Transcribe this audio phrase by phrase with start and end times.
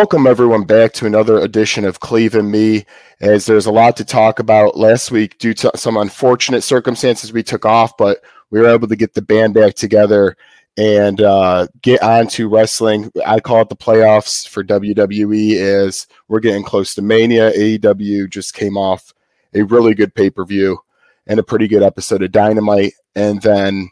[0.00, 2.86] Welcome everyone back to another edition of Cleve and Me.
[3.20, 7.42] As there's a lot to talk about last week due to some unfortunate circumstances, we
[7.42, 10.38] took off, but we were able to get the band back together
[10.78, 13.12] and uh, get on to wrestling.
[13.26, 17.52] I call it the playoffs for WWE as we're getting close to Mania.
[17.52, 19.12] AEW just came off
[19.52, 20.78] a really good pay per view
[21.26, 23.90] and a pretty good episode of Dynamite, and then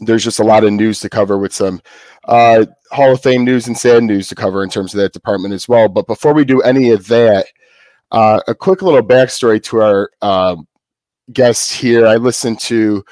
[0.00, 1.80] there's just a lot of news to cover with some
[2.28, 5.54] uh, Hall of Fame news and sad news to cover in terms of that department
[5.54, 5.88] as well.
[5.88, 7.46] But before we do any of that,
[8.12, 10.56] uh, a quick little backstory to our uh,
[11.32, 12.06] guest here.
[12.06, 13.04] I listen to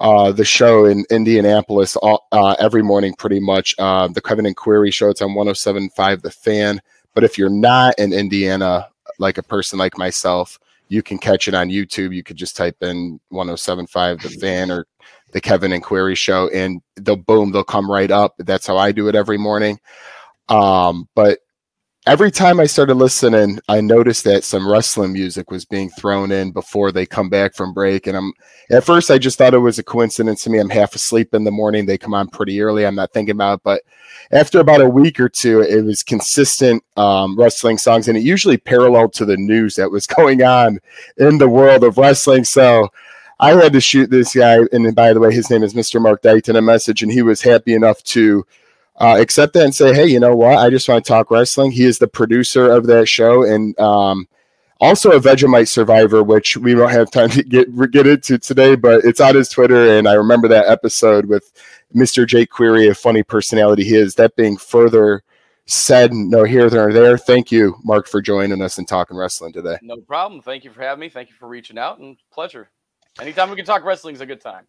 [0.00, 3.74] uh, the show in Indianapolis all, uh, every morning, pretty much.
[3.78, 5.10] Uh, the Kevin and Query show.
[5.10, 6.80] It's on 107.5 The Fan.
[7.14, 11.54] But if you're not in Indiana, like a person like myself, you can catch it
[11.54, 12.14] on YouTube.
[12.14, 14.86] You could just type in 107.5 The Fan or
[15.32, 18.34] the Kevin and Query show, and they'll boom, they'll come right up.
[18.38, 19.80] That's how I do it every morning.
[20.48, 21.40] Um, but
[22.06, 26.50] every time I started listening, I noticed that some wrestling music was being thrown in
[26.50, 28.06] before they come back from break.
[28.06, 28.32] And I'm
[28.70, 30.58] at first I just thought it was a coincidence to me.
[30.58, 31.86] I'm half asleep in the morning.
[31.86, 32.86] They come on pretty early.
[32.86, 33.62] I'm not thinking about it.
[33.64, 33.82] But
[34.32, 38.56] after about a week or two, it was consistent um, wrestling songs, and it usually
[38.56, 40.80] paralleled to the news that was going on
[41.18, 42.44] in the world of wrestling.
[42.44, 42.88] So
[43.42, 46.00] I had to shoot this guy, and then, by the way, his name is Mr.
[46.00, 48.46] Mark Dighton, a message, and he was happy enough to
[49.00, 50.58] uh, accept that and say, "Hey, you know what?
[50.58, 54.28] I just want to talk wrestling." He is the producer of that show, and um,
[54.80, 59.04] also a Vegemite survivor, which we don't have time to get get into today, but
[59.04, 61.52] it's on his Twitter, and I remember that episode with
[61.92, 62.24] Mr.
[62.24, 64.14] Jake Query, a funny personality he is.
[64.14, 65.24] That being further
[65.66, 67.18] said, no here nor there.
[67.18, 69.78] Thank you, Mark, for joining us and talking wrestling today.
[69.82, 70.42] No problem.
[70.42, 71.08] Thank you for having me.
[71.08, 72.70] Thank you for reaching out, and pleasure.
[73.20, 74.66] Anytime we can talk wrestling is a good time.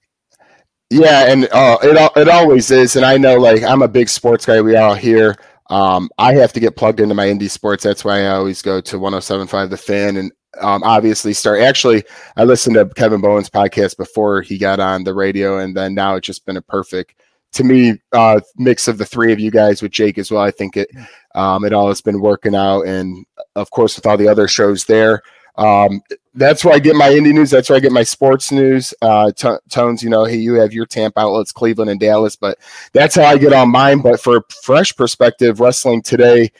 [0.89, 2.95] Yeah, and uh, it it always is.
[2.95, 4.61] And I know, like, I'm a big sports guy.
[4.61, 5.35] We all here.
[5.69, 7.83] Um, I have to get plugged into my indie sports.
[7.83, 10.31] That's why I always go to 107.5 The Fan and
[10.61, 11.61] um, obviously start.
[11.61, 12.03] Actually,
[12.37, 16.15] I listened to Kevin Bowen's podcast before he got on the radio, and then now
[16.15, 17.15] it's just been a perfect
[17.53, 20.41] to me uh, mix of the three of you guys with Jake as well.
[20.41, 20.89] I think it
[21.35, 23.25] um, it all has been working out, and
[23.55, 25.21] of course with all the other shows there.
[25.55, 26.01] Um,
[26.35, 27.51] that's where I get my indie news.
[27.51, 28.93] That's where I get my sports news.
[29.01, 32.57] Uh, t- tones, you know, hey, you have your Tampa outlets, Cleveland and Dallas, but
[32.91, 34.01] that's how I get on mine.
[34.01, 36.51] But for a fresh perspective, wrestling today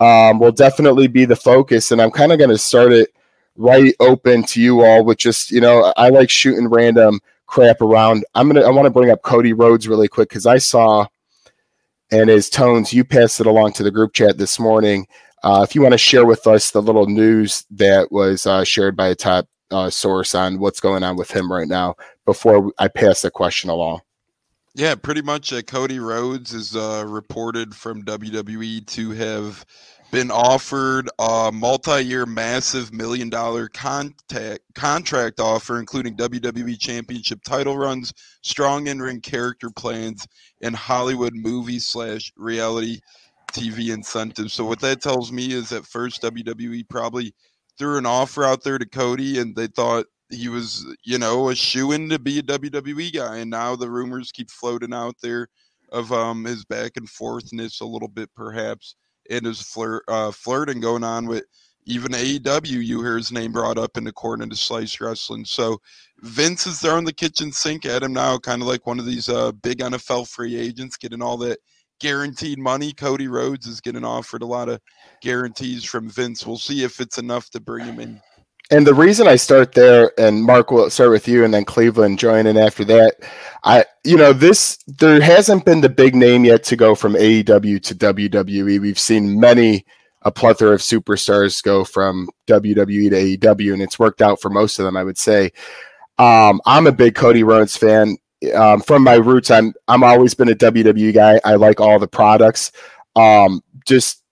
[0.00, 3.10] um, will definitely be the focus, and I'm kind of going to start it
[3.56, 8.24] right open to you all with just, you know, I like shooting random crap around.
[8.34, 11.06] I'm gonna, I want to bring up Cody Rhodes really quick because I saw,
[12.10, 15.06] and his tones, you passed it along to the group chat this morning.
[15.42, 18.96] Uh, if you want to share with us the little news that was uh, shared
[18.96, 21.94] by a top uh, source on what's going on with him right now
[22.26, 24.00] before I pass the question along.
[24.74, 25.52] Yeah, pretty much.
[25.52, 29.64] Uh, Cody Rhodes is uh, reported from WWE to have
[30.10, 38.12] been offered a multi-year massive million dollar contact, contract offer including WWE championship title runs,
[38.42, 40.26] strong in-ring character plans,
[40.62, 43.00] and Hollywood movie slash reality
[43.52, 44.52] TV incentives.
[44.52, 47.34] So what that tells me is that first WWE probably
[47.78, 51.54] threw an offer out there to Cody and they thought he was, you know, a
[51.54, 53.38] shoe in to be a WWE guy.
[53.38, 55.48] And now the rumors keep floating out there
[55.92, 58.94] of um his back and forthness a little bit perhaps
[59.28, 61.44] and his flirt uh, flirting going on with
[61.86, 65.44] even AEW, you hear his name brought up in the corner to Slice Wrestling.
[65.44, 65.80] So
[66.20, 69.28] Vince is there the kitchen sink at him now, kind of like one of these
[69.28, 71.58] uh, big NFL free agents, getting all that
[72.00, 72.92] guaranteed money.
[72.92, 74.80] Cody Rhodes is getting offered a lot of
[75.22, 76.46] guarantees from Vince.
[76.46, 78.20] We'll see if it's enough to bring him in.
[78.72, 82.20] And the reason I start there, and Mark will start with you, and then Cleveland
[82.20, 83.16] join in after that.
[83.64, 87.82] I, you know, this there hasn't been the big name yet to go from AEW
[87.82, 88.80] to WWE.
[88.80, 89.84] We've seen many
[90.22, 94.78] a plethora of superstars go from WWE to AEW, and it's worked out for most
[94.78, 95.50] of them, I would say.
[96.18, 98.18] Um, I'm a big Cody Rhodes fan
[98.54, 101.40] um, from my roots, I'm I'm always been a WWE guy.
[101.44, 102.72] I like all the products.
[103.16, 104.22] Um, just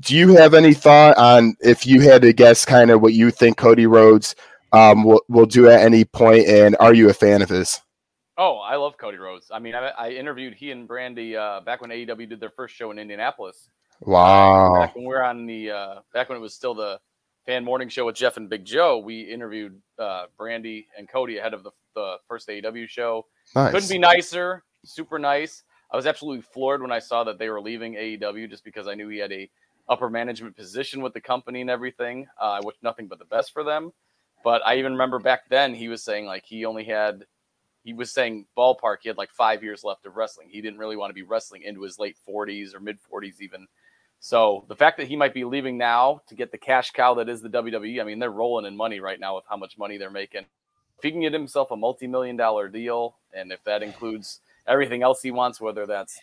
[0.00, 3.30] do you have any thought on if you had to guess kind of what you
[3.30, 4.34] think Cody Rhodes
[4.72, 7.80] um, will, will do at any point, and are you a fan of his?
[8.36, 9.50] Oh, I love Cody Rhodes.
[9.52, 12.74] I mean, I, I interviewed he and Brandi uh, back when AEW did their first
[12.74, 13.68] show in Indianapolis.
[14.00, 14.80] Wow.
[14.80, 16.98] Back when we were on the uh, back when it was still the
[17.46, 21.54] fan morning show with Jeff and Big Joe, we interviewed uh, Brandi and Cody ahead
[21.54, 23.26] of the, the first AEW show.
[23.54, 23.72] Nice.
[23.72, 24.62] Couldn't be nicer.
[24.84, 25.62] Super nice.
[25.90, 28.94] I was absolutely floored when I saw that they were leaving AEW just because I
[28.94, 29.48] knew he had a
[29.88, 32.26] upper management position with the company and everything.
[32.40, 33.92] Uh, I wish nothing but the best for them.
[34.42, 37.24] But I even remember back then he was saying like he only had
[37.82, 40.48] he was saying ballpark he had like five years left of wrestling.
[40.50, 43.66] He didn't really want to be wrestling into his late 40s or mid 40s even.
[44.20, 47.28] So the fact that he might be leaving now to get the cash cow that
[47.28, 49.96] is the WWE, I mean they're rolling in money right now with how much money
[49.96, 50.44] they're making.
[50.98, 55.22] If he can get himself a multi-million dollar deal, and if that includes everything else
[55.22, 56.18] he wants, whether that's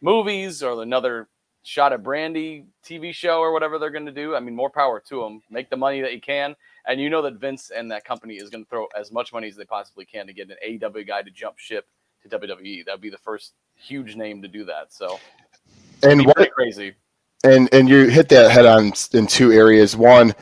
[0.00, 1.28] movies or another
[1.64, 5.00] shot at Brandi TV show or whatever they're going to do, I mean more power
[5.08, 5.42] to him.
[5.50, 6.56] Make the money that you can.
[6.86, 9.48] And you know that Vince and that company is going to throw as much money
[9.48, 11.86] as they possibly can to get an AEW guy to jump ship
[12.22, 12.84] to WWE.
[12.84, 14.92] That would be the first huge name to do that.
[14.92, 15.18] So,
[16.02, 16.94] and what crazy.
[17.44, 19.96] And and you hit that head on in two areas.
[19.96, 20.32] One,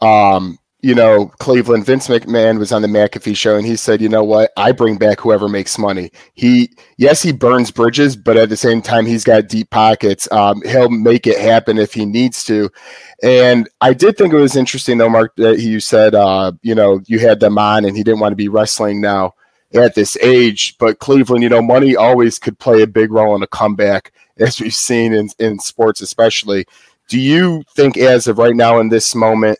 [0.00, 4.08] um, you know, Cleveland, Vince McMahon was on the McAfee show and he said, you
[4.08, 4.52] know what?
[4.56, 6.12] I bring back whoever makes money.
[6.34, 10.30] He, yes, he burns bridges, but at the same time, he's got deep pockets.
[10.30, 12.70] Um, he'll make it happen if he needs to.
[13.24, 17.00] And I did think it was interesting, though, Mark, that you said, uh, you know,
[17.06, 19.34] you had them on and he didn't want to be wrestling now
[19.74, 20.78] at this age.
[20.78, 24.60] But Cleveland, you know, money always could play a big role in a comeback, as
[24.60, 26.66] we've seen in, in sports, especially.
[27.08, 29.58] Do you think, as of right now in this moment,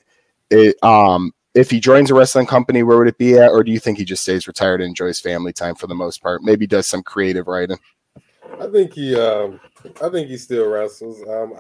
[0.51, 3.51] it, um, if he joins a wrestling company, where would it be at?
[3.51, 6.23] Or do you think he just stays retired and enjoys family time for the most
[6.23, 6.43] part?
[6.43, 7.79] Maybe does some creative writing.
[8.61, 9.61] I think he, um,
[10.03, 11.21] I think he still wrestles.
[11.29, 11.55] Um,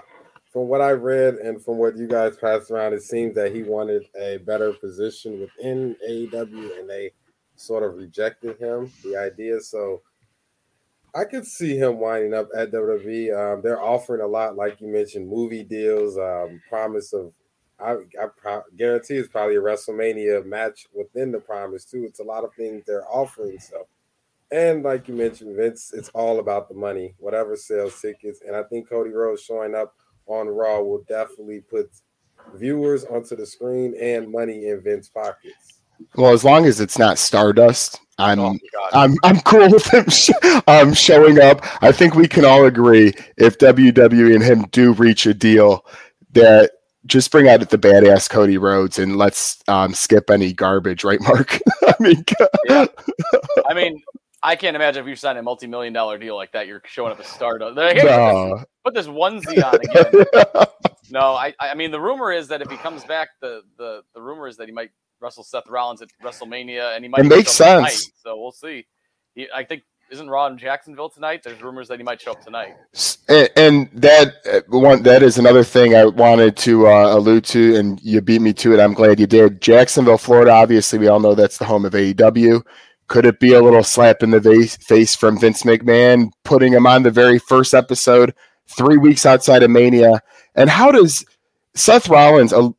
[0.52, 3.62] from what I read and from what you guys passed around, it seems that he
[3.62, 7.12] wanted a better position within AEW, and they
[7.56, 9.60] sort of rejected him the idea.
[9.60, 10.02] So
[11.14, 13.36] I could see him winding up at WWE.
[13.36, 17.32] Um, they're offering a lot, like you mentioned, movie deals, um, promise of
[17.80, 22.04] I, I pro- guarantee it's probably a WrestleMania match within the promise too.
[22.04, 23.58] It's a lot of things they're offering.
[23.58, 23.86] So,
[24.50, 27.14] and like you mentioned, Vince, it's all about the money.
[27.18, 29.94] Whatever sells tickets, and I think Cody Rhodes showing up
[30.26, 31.90] on Raw will definitely put
[32.54, 35.82] viewers onto the screen and money in Vince's pockets.
[36.16, 38.56] Well, as long as it's not Stardust, I'm oh
[38.92, 40.30] I'm I'm cool with him sh-
[40.66, 41.60] um, showing up.
[41.82, 45.84] I think we can all agree if WWE and him do reach a deal
[46.32, 46.72] that
[47.08, 51.58] just bring out the badass Cody Rhodes and let's um, skip any garbage, right, Mark?
[51.82, 52.24] I mean,
[52.68, 52.86] yeah.
[53.68, 54.02] I mean,
[54.42, 57.18] I can't imagine if you sign a multi-million dollar deal like that, you're showing up
[57.18, 57.76] a Stardust.
[57.76, 58.62] Like, hey, no.
[58.84, 60.66] put, this, put, this, onesie on again.
[61.10, 64.20] no, I, I mean, the rumor is that if he comes back, the the the
[64.20, 64.90] rumor is that he might
[65.20, 67.24] wrestle Seth Rollins at WrestleMania, and he might.
[67.24, 68.12] It makes sense.
[68.22, 68.86] so we'll see.
[69.34, 71.42] He, I think isn't Ron Jacksonville tonight?
[71.42, 72.76] There's rumors that he might show up tonight.
[73.28, 77.76] And, and that uh, one that is another thing I wanted to uh, allude to,
[77.76, 78.80] and you beat me to it.
[78.80, 79.60] I'm glad you did.
[79.60, 80.52] Jacksonville, Florida.
[80.52, 82.62] Obviously, we all know that's the home of AEW.
[83.08, 87.02] Could it be a little slap in the face from Vince McMahon putting him on
[87.02, 88.34] the very first episode,
[88.66, 90.20] three weeks outside of Mania?
[90.54, 91.24] And how does
[91.74, 92.52] Seth Rollins?
[92.52, 92.70] Uh,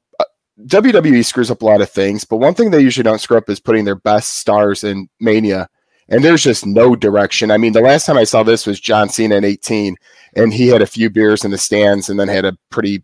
[0.65, 3.49] WWE screws up a lot of things, but one thing they usually don't screw up
[3.49, 5.69] is putting their best stars in Mania
[6.09, 7.51] and there's just no direction.
[7.51, 9.95] I mean, the last time I saw this was John Cena in 18,
[10.35, 13.03] and he had a few beers in the stands and then had a pretty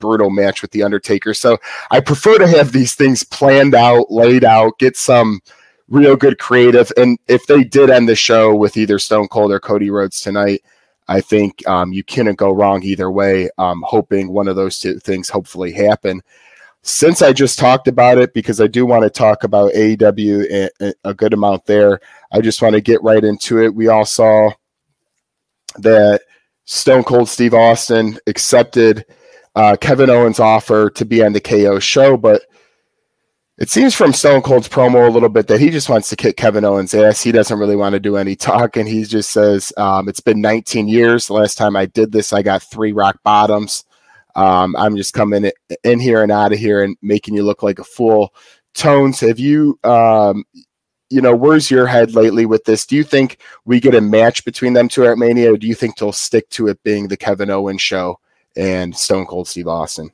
[0.00, 1.32] brutal match with The Undertaker.
[1.34, 1.58] So
[1.90, 5.40] I prefer to have these things planned out, laid out, get some
[5.88, 6.92] real good creative.
[6.96, 10.62] And if they did end the show with either Stone Cold or Cody Rhodes tonight,
[11.08, 13.48] I think um, you couldn't go wrong either way.
[13.58, 16.20] Um, hoping one of those two things hopefully happen
[16.86, 20.68] since I just talked about it, because I do want to talk about AEW
[21.02, 21.98] a, good amount there,
[22.30, 23.74] I just want to get right into it.
[23.74, 24.52] We all saw
[25.78, 26.20] that
[26.64, 29.04] Stone Cold Steve Austin accepted
[29.56, 32.42] uh, Kevin Owens' offer to be on the KO show, but
[33.58, 36.36] it seems from Stone Cold's promo a little bit that he just wants to kick
[36.36, 37.20] Kevin Owens' ass.
[37.20, 38.86] He doesn't really want to do any talking.
[38.86, 41.26] He just says, um, It's been 19 years.
[41.26, 43.85] The last time I did this, I got three rock bottoms.
[44.36, 45.50] Um, I'm just coming
[45.82, 48.34] in here and out of here and making you look like a fool.
[48.74, 50.44] Tones, have you, um,
[51.08, 52.84] you know, where's your head lately with this?
[52.84, 55.74] Do you think we get a match between them two at Mania, or do you
[55.74, 58.20] think they'll stick to it being the Kevin Owens show
[58.56, 60.10] and Stone Cold Steve Austin?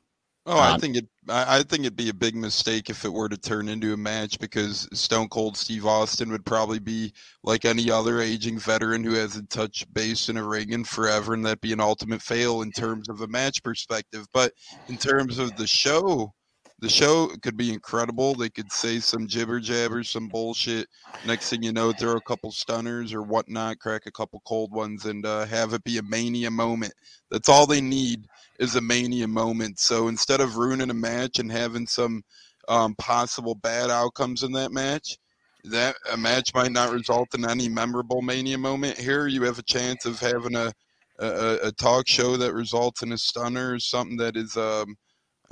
[0.46, 1.08] Oh, I think it.
[1.28, 4.40] I think it'd be a big mistake if it were to turn into a match
[4.40, 7.12] because Stone Cold Steve Austin would probably be
[7.44, 11.46] like any other aging veteran who hasn't touched base in a ring in forever, and
[11.46, 14.26] that'd be an ultimate fail in terms of a match perspective.
[14.34, 14.52] But
[14.88, 16.34] in terms of the show,
[16.82, 18.34] the show could be incredible.
[18.34, 20.88] They could say some jibber jabber, some bullshit.
[21.24, 25.06] Next thing you know, throw a couple stunners or whatnot, crack a couple cold ones,
[25.06, 26.92] and uh, have it be a mania moment.
[27.30, 28.26] That's all they need
[28.58, 29.78] is a mania moment.
[29.78, 32.24] So instead of ruining a match and having some
[32.66, 35.16] um, possible bad outcomes in that match,
[35.62, 38.98] that a match might not result in any memorable mania moment.
[38.98, 40.72] Here, you have a chance of having a
[41.20, 44.96] a, a talk show that results in a stunner or something that is um,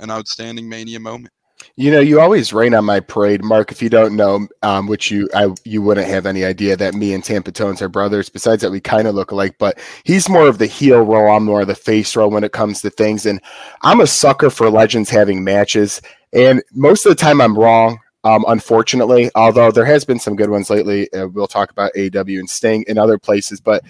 [0.01, 1.33] an outstanding mania moment.
[1.75, 3.71] You know, you always rain on my parade, Mark.
[3.71, 7.13] If you don't know, um, which you I you wouldn't have any idea that me
[7.13, 8.29] and Tampa Tones are brothers.
[8.29, 11.35] Besides that, we kind of look alike, but he's more of the heel role.
[11.35, 13.25] I'm more of the face role when it comes to things.
[13.25, 13.39] And
[13.83, 16.01] I'm a sucker for legends having matches.
[16.33, 17.99] And most of the time, I'm wrong.
[18.23, 21.11] Um, unfortunately, although there has been some good ones lately.
[21.13, 23.83] Uh, we'll talk about AEW and Sting in other places, but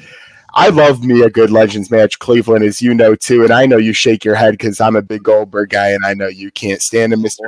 [0.54, 3.78] I love me a good Legends match, Cleveland, as you know too, and I know
[3.78, 6.82] you shake your head because I'm a big Goldberg guy, and I know you can't
[6.82, 7.44] stand him, Mister.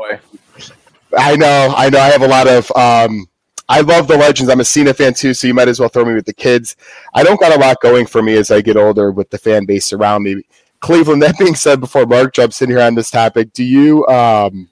[1.17, 1.99] I know, I know.
[1.99, 2.71] I have a lot of.
[2.71, 3.27] Um,
[3.69, 4.51] I love the Legends.
[4.51, 6.75] I'm a Cena fan too, so you might as well throw me with the kids.
[7.13, 9.65] I don't got a lot going for me as I get older with the fan
[9.65, 10.43] base around me.
[10.79, 11.21] Cleveland.
[11.21, 14.69] That being said, before Mark jumps in here on this topic, do you um,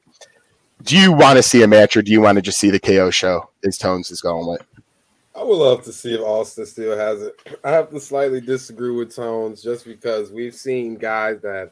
[0.84, 2.80] do you want to see a match, or do you want to just see the
[2.80, 3.50] KO show?
[3.66, 4.62] As Tones is going with.
[5.36, 7.60] I would love to see if Austin still has it.
[7.64, 11.72] I have to slightly disagree with Tones just because we've seen guys that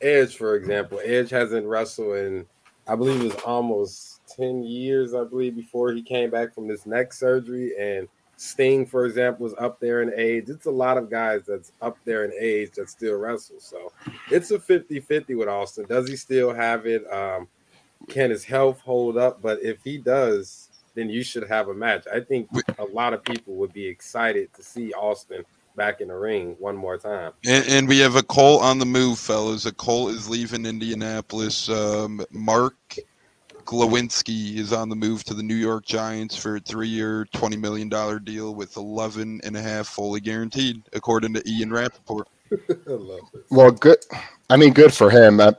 [0.00, 2.46] Edge, for example, Edge hasn't wrestled in,
[2.86, 6.86] I believe it was almost 10 years, I believe, before he came back from this
[6.86, 7.72] neck surgery.
[7.78, 10.48] And Sting, for example, is up there in age.
[10.48, 13.60] It's a lot of guys that's up there in age that still wrestle.
[13.60, 13.92] So
[14.30, 15.84] it's a 50 50 with Austin.
[15.86, 17.10] Does he still have it?
[17.12, 17.48] Um,
[18.08, 19.42] can his health hold up?
[19.42, 22.04] But if he does, then you should have a match.
[22.12, 25.44] I think a lot of people would be excited to see Austin
[25.76, 27.32] back in the ring one more time.
[27.46, 29.66] And, and we have a Colt on the move, fellas.
[29.66, 31.68] A Colt is leaving Indianapolis.
[31.68, 32.96] Um, Mark
[33.64, 37.88] Glowinski is on the move to the New York Giants for a three-year, $20 million
[38.24, 42.28] deal with 11 and a half fully guaranteed, according to Ian Rapoport.
[43.50, 43.98] well, good.
[44.48, 45.40] I mean, good for him.
[45.40, 45.54] I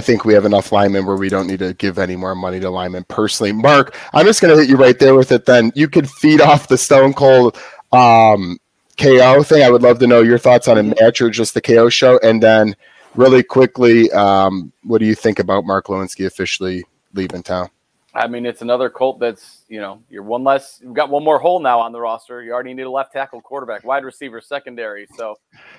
[0.00, 2.70] think we have enough linemen where we don't need to give any more money to
[2.70, 3.52] linemen personally.
[3.52, 5.72] Mark, I'm just going to hit you right there with it then.
[5.74, 7.56] You could feed off the Stone Cold
[7.92, 8.58] um,
[8.98, 9.62] KO thing.
[9.62, 12.18] I would love to know your thoughts on a match or just the KO show.
[12.22, 12.76] And then,
[13.14, 17.70] really quickly, um, what do you think about Mark Glowinski officially leaving town?
[18.16, 21.38] I mean, it's another Colt that's, you know, you're one less, you've got one more
[21.38, 22.42] hole now on the roster.
[22.42, 25.06] You already need a left tackle, quarterback, wide receiver, secondary.
[25.16, 25.36] So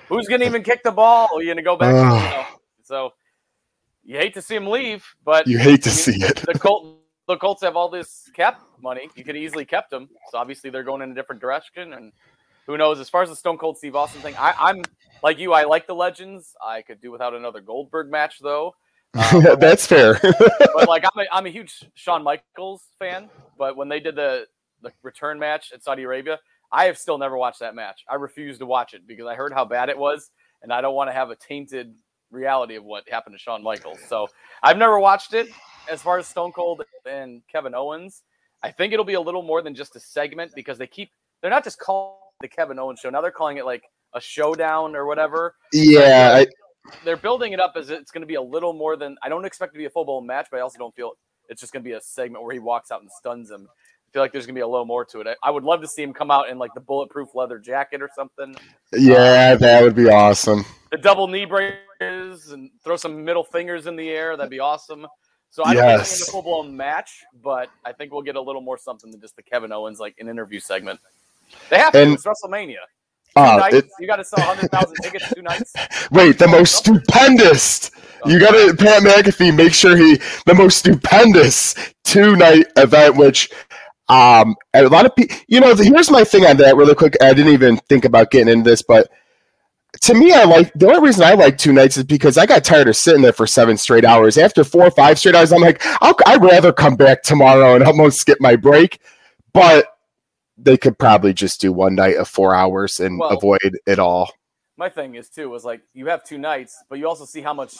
[0.08, 1.28] who's going to even kick the ball?
[1.34, 1.90] Are you going to go back?
[1.90, 2.44] To, you know,
[2.84, 3.12] so
[4.08, 6.36] you hate to see him leave, but you hate to I mean, see it.
[6.36, 6.98] the Colts,
[7.28, 9.10] the Colts have all this cap money.
[9.14, 10.08] You could easily kept them.
[10.30, 12.10] So obviously they're going in a different direction, and
[12.66, 13.00] who knows?
[13.00, 14.82] As far as the Stone Cold Steve Austin thing, I, am
[15.22, 15.52] like you.
[15.52, 16.56] I like the Legends.
[16.66, 18.74] I could do without another Goldberg match though.
[19.32, 20.18] Um, That's fair.
[20.22, 23.28] but like I'm a, I'm a huge Shawn Michaels fan.
[23.58, 24.46] But when they did the
[24.80, 26.38] the return match at Saudi Arabia,
[26.72, 28.04] I have still never watched that match.
[28.08, 30.30] I refuse to watch it because I heard how bad it was,
[30.62, 31.94] and I don't want to have a tainted
[32.30, 33.98] reality of what happened to Shawn Michaels.
[34.08, 34.28] So
[34.62, 35.48] I've never watched it.
[35.90, 38.22] As far as Stone Cold and Kevin Owens,
[38.62, 41.50] I think it'll be a little more than just a segment because they keep they're
[41.50, 43.10] not just calling the Kevin Owens show.
[43.10, 45.54] Now they're calling it like a showdown or whatever.
[45.72, 46.32] Yeah.
[46.34, 46.46] I,
[47.04, 49.44] they're building it up as it's going to be a little more than I don't
[49.44, 51.12] expect it to be a full blown match, but I also don't feel
[51.48, 53.68] it's just going to be a segment where he walks out and stuns him.
[54.08, 55.26] I feel like there's gonna be a little more to it.
[55.26, 58.00] I, I, would love to see him come out in like the bulletproof leather jacket
[58.00, 58.56] or something.
[58.90, 60.64] Yeah, um, that would be awesome.
[60.90, 61.44] The double knee
[61.98, 64.36] braces and throw some middle fingers in the air.
[64.36, 65.06] That'd be awesome.
[65.50, 66.18] So I don't yes.
[66.18, 69.20] think a full blown match, but I think we'll get a little more something than
[69.20, 71.00] just the Kevin Owens like an interview segment.
[71.70, 72.02] They have to.
[72.02, 72.76] And, it's WrestleMania.
[73.34, 75.72] Uh, nights, it, you got to sell 100,000 tickets two nights.
[76.10, 77.90] Wait, the most stupendous.
[78.26, 81.74] You got to Pat McAfee make sure he the most stupendous
[82.04, 83.50] two night event, which
[84.08, 87.16] um, a lot of people, you know, here's my thing on that really quick.
[87.22, 89.08] I didn't even think about getting into this, but
[90.00, 92.64] to me, I like the only reason I like two nights is because I got
[92.64, 94.38] tired of sitting there for seven straight hours.
[94.38, 97.84] After four or five straight hours, I'm like, i would rather come back tomorrow and
[97.86, 99.00] almost skip my break.
[99.52, 99.86] But
[100.56, 104.30] they could probably just do one night of four hours and well, avoid it all.
[104.76, 107.54] My thing is too was like you have two nights, but you also see how
[107.54, 107.76] much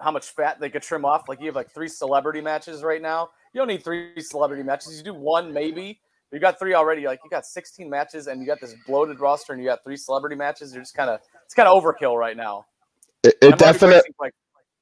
[0.00, 1.28] how much fat they could trim off.
[1.28, 3.30] Like you have like three celebrity matches right now.
[3.52, 4.98] You don't need three celebrity matches.
[4.98, 6.00] You do one maybe.
[6.34, 7.06] You got three already.
[7.06, 9.96] Like you got 16 matches, and you got this bloated roster, and you got three
[9.96, 10.74] celebrity matches.
[10.74, 11.20] You're just kind of
[11.54, 12.66] it's kind of overkill right now.
[13.22, 14.34] It, it definitely like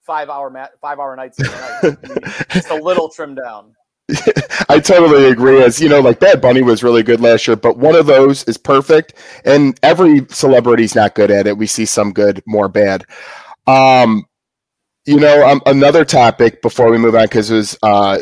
[0.06, 1.96] five hour mat, five hour nights, night.
[2.50, 3.74] just a little trimmed down.
[4.68, 5.62] I totally agree.
[5.62, 8.44] As you know, like Bad Bunny was really good last year, but one of those
[8.44, 9.14] is perfect,
[9.44, 11.56] and every celebrity's not good at it.
[11.56, 13.04] We see some good, more bad.
[13.66, 14.24] Um,
[15.04, 18.18] you know, um, another topic before we move on because it was uh,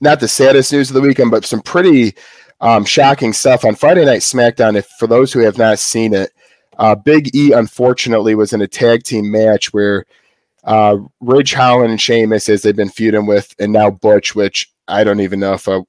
[0.00, 2.14] not the saddest news of the weekend, but some pretty
[2.60, 4.76] um, shocking stuff on Friday Night SmackDown.
[4.76, 6.30] If for those who have not seen it,
[6.78, 10.04] uh, Big E unfortunately was in a tag team match where
[10.64, 15.04] uh, Ridge Holland and Sheamus, as they've been feuding with, and now Butch, which I
[15.04, 15.80] don't even know if I,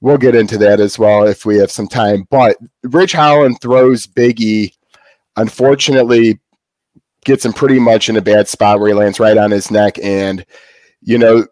[0.00, 2.26] we'll get into that as well if we have some time.
[2.30, 4.74] But Ridge Holland throws Big E.
[5.36, 6.38] Unfortunately,
[7.24, 9.98] gets him pretty much in a bad spot where he lands right on his neck.
[10.02, 10.44] And,
[11.00, 11.46] you know,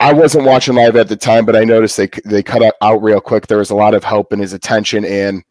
[0.00, 3.20] I wasn't watching live at the time, but I noticed they they cut out real
[3.20, 3.46] quick.
[3.46, 5.44] There was a lot of help in his attention, and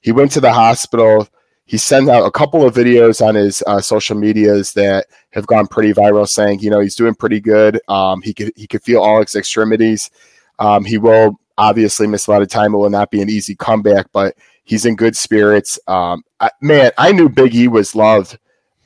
[0.00, 1.28] he went to the hospital.
[1.68, 5.66] He sent out a couple of videos on his uh, social medias that have gone
[5.66, 7.78] pretty viral, saying, you know, he's doing pretty good.
[7.88, 10.10] Um, he could he could feel all his extremities.
[10.58, 12.72] Um, he will obviously miss a lot of time.
[12.72, 14.34] It will not be an easy comeback, but
[14.64, 15.78] he's in good spirits.
[15.86, 18.38] Um, I, man, I knew Big E was loved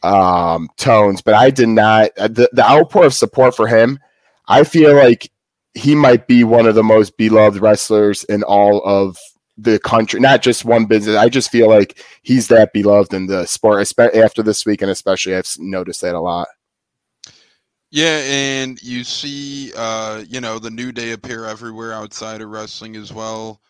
[0.02, 2.10] um, tones, but I did not.
[2.18, 4.00] Uh, the, the outpour of support for him,
[4.48, 5.30] I feel like
[5.74, 9.16] he might be one of the most beloved wrestlers in all of
[9.62, 11.16] the country, not just one business.
[11.16, 14.90] I just feel like he's that beloved in the sport, especially after this week, and
[14.90, 16.48] especially I've noticed that a lot.
[17.90, 22.96] Yeah, and you see, uh, you know, the New Day appear everywhere outside of wrestling
[22.96, 23.60] as well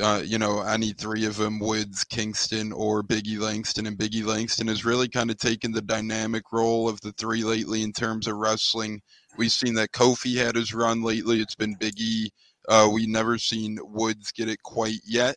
[0.00, 3.86] uh, you know, any three of them, Woods, Kingston, or Biggie Langston.
[3.86, 7.82] And Biggie Langston has really kind of taken the dynamic role of the three lately
[7.82, 9.00] in terms of wrestling.
[9.38, 11.40] We've seen that Kofi had his run lately.
[11.40, 12.28] It's been Biggie.
[12.68, 15.36] Uh, we never seen Woods get it quite yet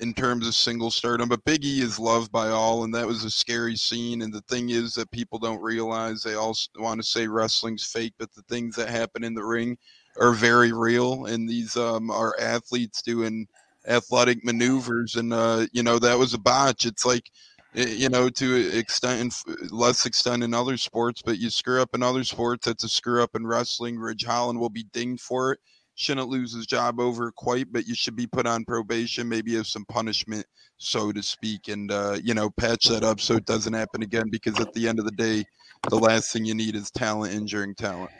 [0.00, 3.30] in terms of single stardom, but Biggie is loved by all, and that was a
[3.30, 4.22] scary scene.
[4.22, 8.14] And the thing is that people don't realize they all want to say wrestling's fake,
[8.18, 9.76] but the things that happen in the ring
[10.20, 11.26] are very real.
[11.26, 13.48] And these um, are athletes doing
[13.88, 16.86] athletic maneuvers, and uh, you know that was a botch.
[16.86, 17.30] It's like
[17.74, 19.34] you know to extent
[19.70, 23.22] less extent in other sports, but you screw up in other sports, that's a screw
[23.22, 23.98] up in wrestling.
[23.98, 25.60] Ridge Holland will be dinged for it.
[25.98, 29.66] Shouldn't lose his job over quite, but you should be put on probation, maybe have
[29.66, 33.72] some punishment, so to speak, and uh, you know patch that up so it doesn't
[33.72, 34.28] happen again.
[34.30, 35.44] Because at the end of the day,
[35.90, 38.12] the last thing you need is talent injuring talent.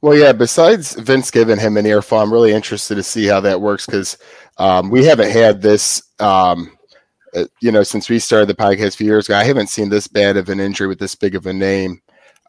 [0.00, 0.32] Well, yeah.
[0.32, 4.16] Besides Vince giving him an earful, I'm really interested to see how that works because
[4.56, 6.02] um, we haven't had this.
[6.20, 6.74] Um,
[7.36, 9.90] uh, you know, since we started the podcast a few years ago, I haven't seen
[9.90, 12.00] this bad of an injury with this big of a name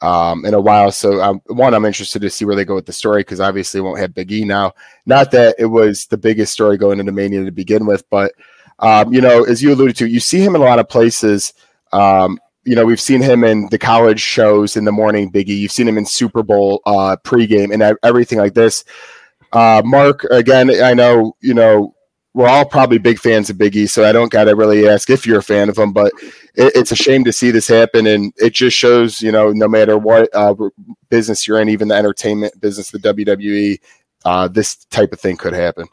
[0.02, 0.92] um, in a while.
[0.92, 3.82] So, um, one, I'm interested to see where they go with the story because obviously
[3.82, 4.74] won't have Big E now.
[5.06, 8.34] Not that it was the biggest story going into Mania to begin with, but
[8.80, 11.54] um, you know, as you alluded to, you see him in a lot of places.
[11.94, 15.58] Um, you know, we've seen him in the college shows in the morning, Biggie.
[15.58, 18.84] You've seen him in Super Bowl uh, pregame and everything like this.
[19.52, 21.96] Uh, Mark, again, I know, you know,
[22.34, 25.26] we're all probably big fans of Biggie, so I don't got to really ask if
[25.26, 26.14] you're a fan of him, but
[26.56, 28.08] it, it's a shame to see this happen.
[28.08, 30.56] And it just shows, you know, no matter what uh,
[31.10, 33.80] business you're in, even the entertainment business, the WWE,
[34.24, 35.88] uh, this type of thing could happen.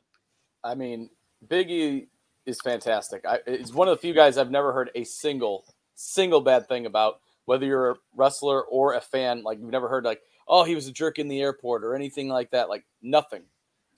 [0.62, 1.11] I mean,
[1.46, 2.07] Biggie
[2.46, 3.24] is fantastic.
[3.46, 7.20] It's one of the few guys I've never heard a single single bad thing about
[7.44, 9.42] whether you're a wrestler or a fan.
[9.42, 12.29] Like you've never heard like, oh, he was a jerk in the airport or anything
[12.29, 12.68] like that.
[12.68, 13.42] Like nothing.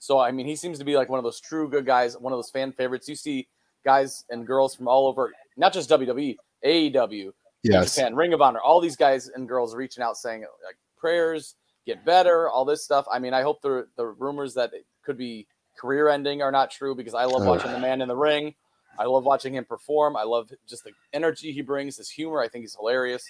[0.01, 2.33] So I mean, he seems to be like one of those true good guys, one
[2.33, 3.07] of those fan favorites.
[3.07, 3.47] You see
[3.85, 7.93] guys and girls from all over, not just WWE, AEW, yes.
[7.93, 11.53] Japan, Ring of Honor, all these guys and girls reaching out saying like prayers,
[11.85, 13.05] get better, all this stuff.
[13.11, 15.45] I mean, I hope the the rumors that it could be
[15.77, 18.55] career ending are not true because I love watching the man in the ring.
[18.97, 20.17] I love watching him perform.
[20.17, 22.41] I love just the energy he brings, his humor.
[22.41, 23.23] I think he's hilarious.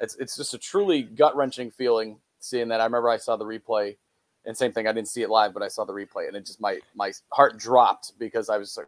[0.00, 2.80] It's it's just a truly gut wrenching feeling seeing that.
[2.80, 3.98] I remember I saw the replay,
[4.46, 4.86] and same thing.
[4.86, 7.12] I didn't see it live, but I saw the replay, and it just my my
[7.32, 8.86] heart dropped because I was like,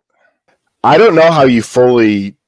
[0.84, 2.38] I don't know how you fully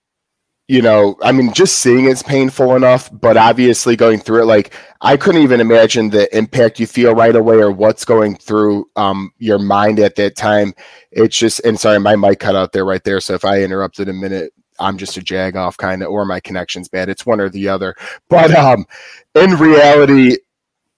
[0.70, 4.72] you know, I mean, just seeing it's painful enough, but obviously going through it, like
[5.00, 9.32] I couldn't even imagine the impact you feel right away or what's going through um,
[9.38, 10.72] your mind at that time.
[11.10, 13.20] It's just, and sorry, my mic cut out there right there.
[13.20, 16.38] So if I interrupted a minute, I'm just a jag off kind of, or my
[16.38, 17.08] connection's bad.
[17.08, 17.96] It's one or the other.
[18.28, 18.86] But um,
[19.34, 20.36] in reality,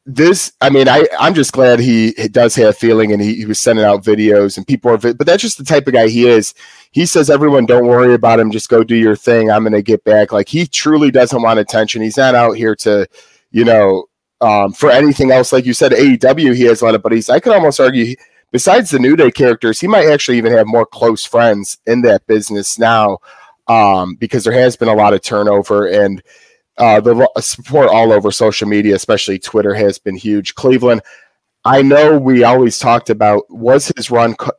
[0.05, 3.61] this i mean i i'm just glad he, does have feeling and he, he, was
[3.61, 6.55] sending out videos and people are but that's just the type of guy he is.
[6.91, 8.51] He says everyone don't worry about him.
[8.51, 9.51] Just go do your thing.
[9.51, 10.33] I'm gonna get back.
[10.33, 12.03] Like he truly doesn't want attention.
[12.03, 13.07] He's not out here to
[13.53, 14.07] you know
[14.41, 15.53] um, for anything else.
[15.53, 17.31] Like you said aew he has a lot of buddies.
[17.31, 18.17] I could almost argue
[18.51, 22.27] besides the new day characters he might actually even have more close friends in that
[22.27, 23.19] business now
[23.69, 26.23] um, because there has been a lot of turnover and
[26.83, 30.57] uh, the support all over social media, especially Twitter, has been huge.
[30.57, 31.01] Cleveland,
[31.65, 34.57] I know we always talked about was his run cut,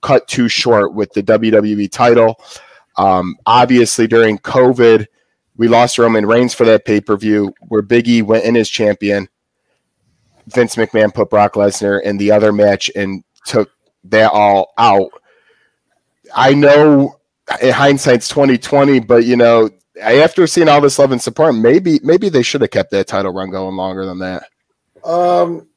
[0.00, 2.40] cut too short with the WWE title.
[2.96, 5.06] Um, obviously, during COVID,
[5.56, 9.28] we lost Roman Reigns for that pay per view where Biggie went in as champion.
[10.46, 13.68] Vince McMahon put Brock Lesnar in the other match and took
[14.04, 15.10] that all out.
[16.36, 17.18] I know
[17.60, 22.00] in hindsight's twenty twenty, but you know, after seeing all this love and support, maybe
[22.02, 24.44] maybe they should have kept that title run going longer than that.
[25.04, 25.68] Um,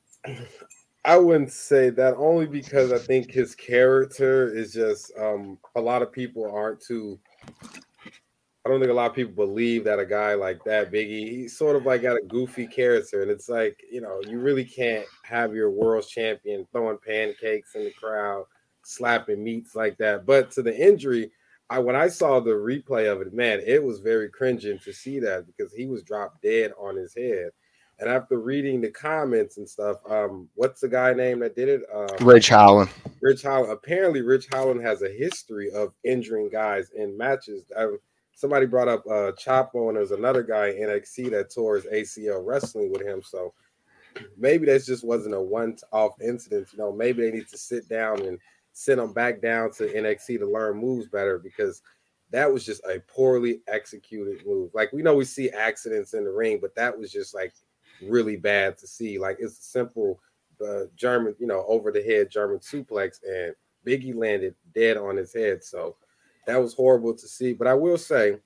[1.05, 6.01] I wouldn't say that only because I think his character is just um a lot
[6.01, 7.19] of people aren't too
[8.67, 11.57] I don't think a lot of people believe that a guy like that, Biggie, he's
[11.57, 13.21] sort of like got a goofy character.
[13.21, 17.85] And it's like, you know, you really can't have your world champion throwing pancakes in
[17.85, 18.43] the crowd,
[18.83, 20.25] slapping meats like that.
[20.25, 21.31] But to the injury,
[21.69, 25.19] I when I saw the replay of it, man, it was very cringing to see
[25.19, 27.49] that because he was dropped dead on his head.
[27.99, 31.81] And after reading the comments and stuff, um, what's the guy name that did it?
[31.93, 32.91] Um, Ridge Holland.
[33.21, 33.71] Ridge Holland.
[33.71, 37.63] Apparently, Ridge Holland has a history of injuring guys in matches.
[37.77, 37.87] I,
[38.35, 42.45] somebody brought up uh Chapo, and there's another guy in NXT that tore his ACL
[42.45, 43.23] wrestling with him.
[43.23, 43.53] So
[44.37, 46.67] maybe that just wasn't a one-off incident.
[46.71, 48.37] You know, maybe they need to sit down and
[48.77, 51.81] send him back down to NXT to learn moves better because
[52.29, 54.69] that was just a poorly executed move.
[54.75, 57.53] Like we know we see accidents in the ring, but that was just like
[58.03, 59.17] really bad to see.
[59.17, 60.19] Like it's a simple
[60.63, 65.33] uh, German, you know, over the head German suplex, and Biggie landed dead on his
[65.33, 65.63] head.
[65.63, 65.95] So
[66.45, 67.53] that was horrible to see.
[67.53, 68.37] But I will say,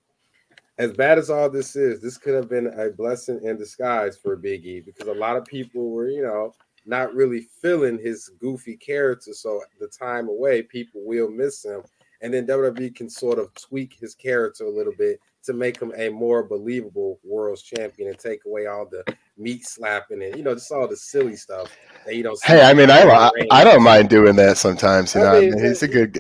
[0.78, 4.38] as bad as all this is, this could have been a blessing in disguise for
[4.38, 6.54] Big E because a lot of people were, you know,
[6.86, 9.34] not really feeling his goofy character.
[9.34, 11.84] So the time away, people will miss him.
[12.22, 15.92] And then WWE can sort of tweak his character a little bit to make him
[15.98, 19.04] a more believable world champion and take away all the
[19.38, 22.40] meat slapping and you know just all the silly stuff that you don't.
[22.44, 25.16] Hey, I mean, I I don't mind doing that sometimes.
[25.16, 26.20] You know, I mean, I mean, he's a good.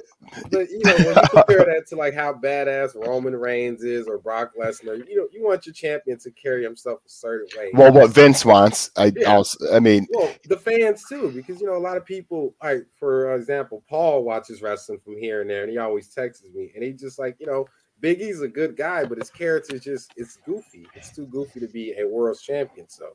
[0.51, 4.17] But you know, when you compare that to like how badass Roman Reigns is or
[4.17, 7.71] Brock Lesnar, you know, you want your champion to carry himself a certain way.
[7.73, 9.33] Well, what Vince wants, I yeah.
[9.33, 12.85] also, I mean, well, the fans too, because you know, a lot of people, like
[12.97, 16.83] for example, Paul watches wrestling from here and there, and he always texts me, and
[16.83, 17.65] he just like, you know,
[17.99, 20.87] Big E's a good guy, but his character is just it's goofy.
[20.95, 22.87] It's too goofy to be a world champion.
[22.89, 23.09] So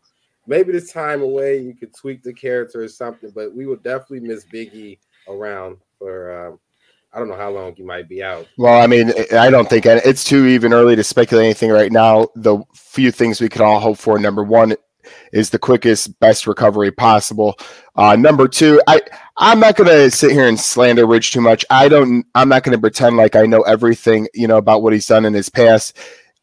[0.47, 4.21] maybe this time away you could tweak the character or something, but we will definitely
[4.21, 6.59] miss Big E around for um,
[7.17, 8.47] I don't know how long he might be out.
[8.59, 12.29] Well, I mean, I don't think it's too even early to speculate anything right now.
[12.37, 14.77] The few things we could all hope for number one
[15.33, 17.59] is the quickest, best recovery possible.
[17.95, 19.01] Uh, number two, I
[19.39, 21.65] I'm not going to sit here and slander Ridge too much.
[21.71, 22.27] I don't.
[22.35, 25.25] I'm not going to pretend like I know everything, you know, about what he's done
[25.25, 25.97] in his past.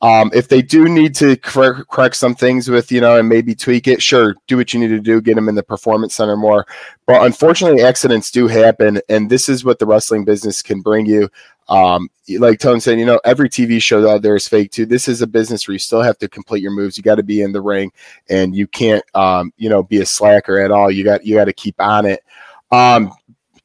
[0.03, 3.55] Um, if they do need to correct, correct some things with, you know, and maybe
[3.55, 6.35] tweak it, sure, do what you need to do, get them in the performance center
[6.35, 6.67] more.
[7.07, 11.29] But unfortunately, accidents do happen, and this is what the wrestling business can bring you.
[11.69, 14.85] Um, like Tone said, you know, every TV show out there is fake too.
[14.85, 16.97] This is a business where you still have to complete your moves.
[16.97, 17.93] You got to be in the ring,
[18.29, 20.91] and you can't, um, you know, be a slacker at all.
[20.91, 22.21] You got you got to keep on it.
[22.73, 23.13] Um,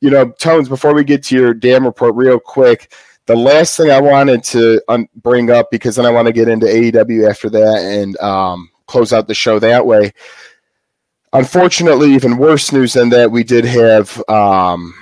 [0.00, 0.68] you know, Tones.
[0.68, 2.92] Before we get to your damn report, real quick
[3.28, 6.48] the last thing I wanted to un- bring up because then I want to get
[6.48, 10.12] into AEW after that and um, close out the show that way.
[11.34, 14.94] Unfortunately, even worse news than that, we did have um,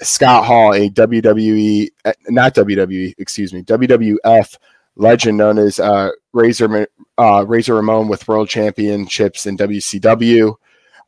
[0.00, 1.88] Scott Hall, a WWE,
[2.28, 4.56] not WWE, excuse me, WWF
[4.94, 6.86] legend known as uh, Razor
[7.18, 10.54] uh, Razor Ramon with World Championships in WCW.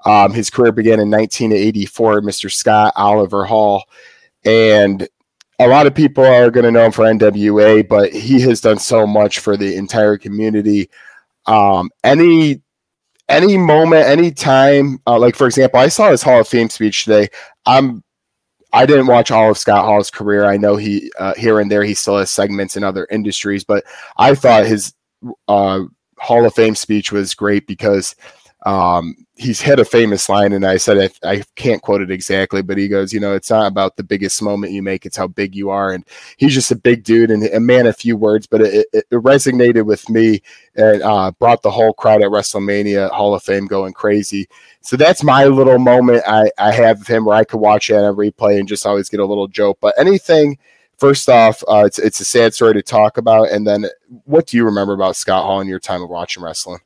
[0.05, 2.23] Um, his career began in 1984.
[2.23, 2.51] Mr.
[2.51, 3.85] Scott Oliver Hall,
[4.45, 5.09] and
[5.59, 8.79] a lot of people are going to know him for NWA, but he has done
[8.79, 10.91] so much for the entire community.
[11.47, 12.63] Um, any
[13.29, 17.05] any moment, any time, uh, like for example, I saw his Hall of Fame speech
[17.05, 17.29] today.
[17.67, 18.03] I'm
[18.73, 20.45] I didn't watch all of Scott Hall's career.
[20.45, 23.85] I know he uh, here and there he still has segments in other industries, but
[24.17, 24.93] I thought his
[25.47, 25.85] uh,
[26.19, 28.17] Hall of Fame speech was great because
[28.67, 32.63] um, he's hit a famous line, and I said I, I, can't quote it exactly,
[32.63, 35.27] but he goes, you know, it's not about the biggest moment you make; it's how
[35.27, 35.93] big you are.
[35.93, 36.05] And
[36.37, 39.15] he's just a big dude and a man of few words, but it, it, it
[39.15, 40.43] resonated with me
[40.77, 44.49] and uh, brought the whole crowd at WrestleMania Hall of Fame going crazy.
[44.83, 47.97] So that's my little moment I, I have of him where I could watch it
[47.97, 49.79] on a replay and just always get a little joke.
[49.81, 50.59] But anything.
[50.97, 53.87] First off, uh, it's it's a sad story to talk about, and then
[54.27, 56.79] what do you remember about Scott Hall in your time of watching wrestling?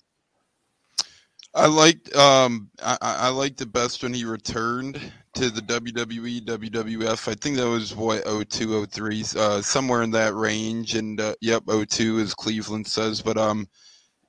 [1.58, 5.00] I liked um I, I liked the best when he returned
[5.34, 7.28] to the WWE WWF.
[7.28, 11.64] I think that was what 02 03 uh somewhere in that range and uh, yep
[11.66, 13.68] 02 as Cleveland says but um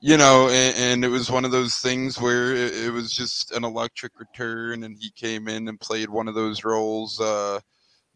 [0.02, 3.52] you know, and, and, it was one of those things where it, it, was just
[3.52, 7.20] an electric return, and he came in and played one of those roles.
[7.20, 7.60] Uh,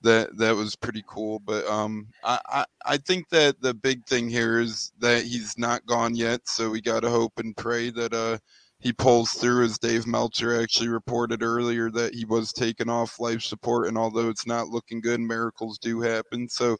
[0.01, 1.39] that that was pretty cool.
[1.39, 5.85] But um, I, I, I think that the big thing here is that he's not
[5.85, 8.37] gone yet, so we got to hope and pray that uh
[8.83, 9.63] he pulls through.
[9.63, 14.29] As Dave Meltzer actually reported earlier that he was taken off life support, and although
[14.29, 16.47] it's not looking good, miracles do happen.
[16.49, 16.77] So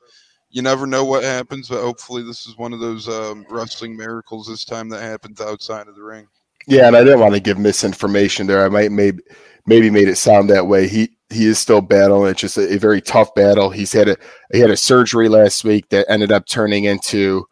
[0.52, 4.48] you never know what happens, but hopefully this is one of those um, wrestling miracles
[4.48, 6.28] this time that happens outside of the ring.
[6.68, 8.64] Yeah, and I didn't want to give misinformation there.
[8.64, 9.22] I might maybe
[9.66, 10.88] maybe made it sound that way.
[10.88, 12.32] He he is still battling.
[12.32, 13.70] It's just a, a, very tough battle.
[13.70, 14.18] He's had a
[14.52, 17.46] he had a surgery last week that ended up turning into,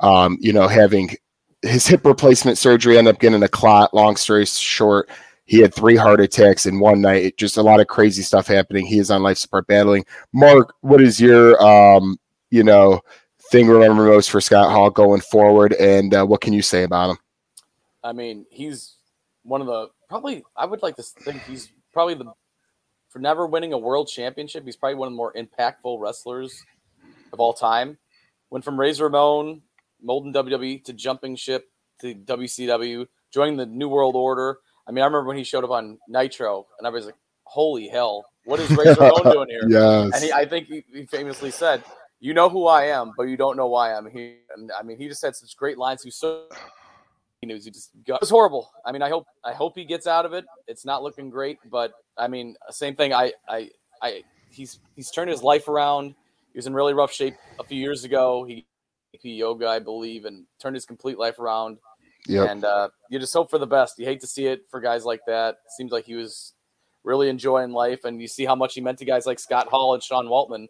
[0.00, 1.10] um, you know, having
[1.62, 2.98] his hip replacement surgery.
[2.98, 3.94] Ended up getting a clot.
[3.94, 5.08] Long story short,
[5.44, 7.36] he had three heart attacks in one night.
[7.36, 8.86] Just a lot of crazy stuff happening.
[8.86, 10.04] He is on life support battling.
[10.32, 12.18] Mark, what is your um,
[12.52, 13.00] you know,
[13.50, 17.10] thing remember most for Scott Hall going forward, and uh, what can you say about
[17.10, 17.18] him?
[18.04, 18.96] I mean, he's
[19.42, 20.44] one of the probably.
[20.54, 22.32] I would like to think he's probably the
[23.08, 24.64] for never winning a world championship.
[24.64, 26.62] He's probably one of the more impactful wrestlers
[27.32, 27.98] of all time.
[28.50, 29.62] Went from Razor Ramon,
[30.06, 34.58] Molden WWE to jumping ship to WCW, joining the New World Order.
[34.86, 37.88] I mean, I remember when he showed up on Nitro, and I was like, "Holy
[37.88, 40.10] hell, what is Razor Ramon doing here?" yes.
[40.14, 41.84] And he, I think he, he famously said,
[42.20, 44.98] "You know who I am, but you don't know why I'm here." And I mean,
[44.98, 46.02] he just had such great lines.
[46.02, 46.46] He was so
[47.46, 47.64] news.
[47.64, 48.70] He just got, it was horrible.
[48.84, 50.44] I mean, I hope I hope he gets out of it.
[50.66, 53.12] It's not looking great, but I mean, same thing.
[53.12, 56.14] I I I he's he's turned his life around.
[56.52, 58.44] He was in really rough shape a few years ago.
[58.44, 58.66] He he
[59.22, 61.78] yoga, I believe, and turned his complete life around.
[62.26, 62.48] Yep.
[62.50, 63.98] And uh, you just hope for the best.
[63.98, 65.56] You hate to see it for guys like that.
[65.64, 66.54] It seems like he was
[67.04, 69.94] really enjoying life, and you see how much he meant to guys like Scott Hall
[69.94, 70.66] and Sean Waltman.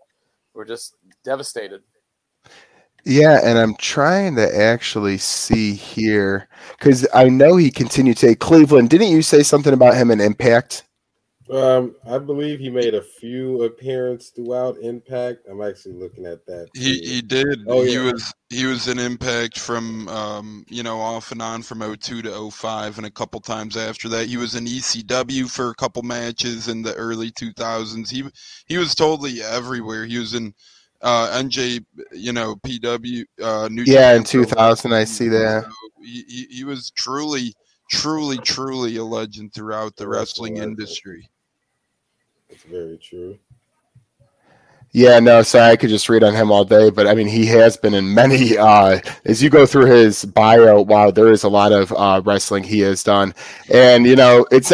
[0.55, 1.81] Were just devastated.
[3.05, 8.91] Yeah, and I'm trying to actually see here because I know he continued to Cleveland.
[8.91, 10.85] Didn't you say something about him in Impact?
[11.53, 15.41] Um, I believe he made a few appearances throughout Impact.
[15.51, 16.69] I'm actually looking at that.
[16.75, 17.65] He he did.
[17.67, 18.11] Oh, he yeah.
[18.11, 22.51] was he was in Impact from um, you know off and on from 02 to
[22.51, 24.29] 05 and a couple times after that.
[24.29, 28.11] He was in ECW for a couple matches in the early 2000s.
[28.11, 28.25] He
[28.67, 30.07] he was totally everywhere.
[30.07, 30.55] He was in
[31.03, 35.65] uh, NJ, you know, PW, uh, New yeah, in 2000, I see that.
[36.01, 37.55] He, he, he, was truly,
[37.91, 41.29] truly, truly a legend throughout the wrestling industry.
[42.69, 43.39] Very true.
[44.95, 47.47] Yeah, no, so I could just read on him all day, but I mean, he
[47.47, 48.57] has been in many.
[48.63, 52.63] Uh, as you go through his bio, wow, there is a lot of uh, wrestling
[52.63, 53.35] he has done,
[53.73, 54.73] and you know, it's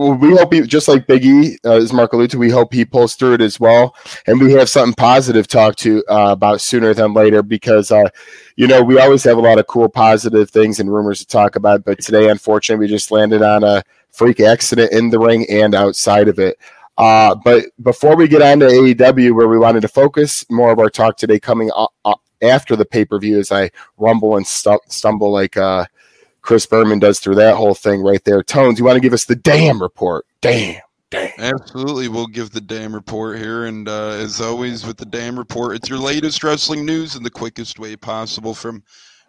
[0.00, 3.34] we hope he, just like Biggie, uh, as alluded to, we hope he pulls through
[3.34, 3.94] it as well.
[4.26, 8.08] And we have something positive to talk to uh, about sooner than later because, uh,
[8.56, 11.54] you know, we always have a lot of cool positive things and rumors to talk
[11.54, 11.84] about.
[11.84, 16.28] But today, unfortunately, we just landed on a freak accident in the ring and outside
[16.28, 16.58] of it.
[17.00, 20.78] Uh, but before we get on to AEW, where we wanted to focus more of
[20.78, 21.70] our talk today coming
[22.42, 25.86] after the pay per view, as I rumble and stu- stumble like uh,
[26.42, 28.42] Chris Berman does through that whole thing right there.
[28.42, 30.26] Tones, you want to give us the damn report?
[30.42, 30.82] Damn.
[31.10, 31.32] Damn.
[31.38, 35.74] Absolutely, we'll give the damn report here, and uh, as always with the damn report,
[35.74, 38.84] it's your latest wrestling news in the quickest way possible from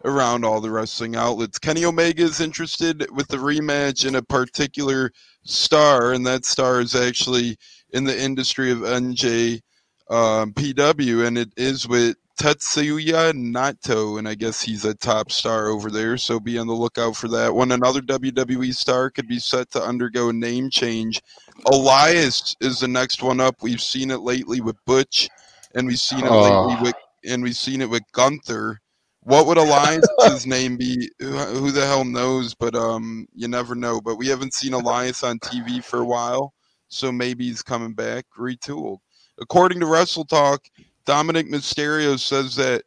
[0.06, 1.60] around all the wrestling outlets.
[1.60, 5.12] Kenny Omega is interested with the rematch in a particular
[5.44, 7.58] star, and that star is actually
[7.92, 9.62] in the industry of NJ
[10.10, 15.68] um, PW, and it is with Tetsuya Naito, and I guess he's a top star
[15.68, 17.72] over there, so be on the lookout for that one.
[17.72, 21.22] Another WWE star could be set to undergo a name change.
[21.68, 23.58] Elias is the next one up.
[23.62, 25.30] We've seen it lately with Butch,
[25.76, 26.68] and we've seen it oh.
[26.68, 28.81] lately with and we've seen it with Gunther.
[29.24, 31.10] What would Elias's name be?
[31.20, 32.56] Who the hell knows?
[32.56, 34.02] But um, you never know.
[34.02, 36.54] But we haven't seen Elias on TV for a while,
[36.88, 38.98] so maybe he's coming back retooled.
[39.40, 40.62] According to Wrestle Talk,
[41.06, 42.84] Dominik Mysterio says that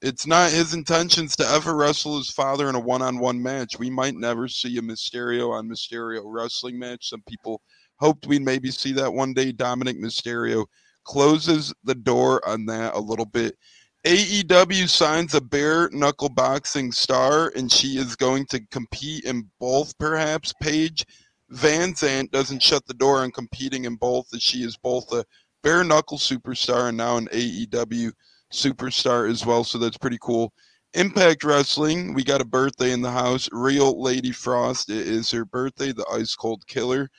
[0.00, 3.78] it's not his intentions to ever wrestle his father in a one-on-one match.
[3.78, 7.08] We might never see a Mysterio on Mysterio wrestling match.
[7.08, 7.60] Some people
[7.96, 9.52] hoped we'd maybe see that one day.
[9.52, 10.66] Dominik Mysterio
[11.04, 13.56] closes the door on that a little bit.
[14.04, 19.96] AEW signs a bare knuckle boxing star, and she is going to compete in both,
[19.98, 20.54] perhaps.
[20.62, 21.04] Paige
[21.50, 25.24] Van Zant doesn't shut the door on competing in both, as she is both a
[25.62, 28.12] bare knuckle superstar and now an AEW
[28.52, 29.64] superstar as well.
[29.64, 30.52] So that's pretty cool.
[30.94, 33.48] Impact Wrestling, we got a birthday in the house.
[33.52, 37.10] Real Lady Frost it is her birthday, the Ice Cold Killer.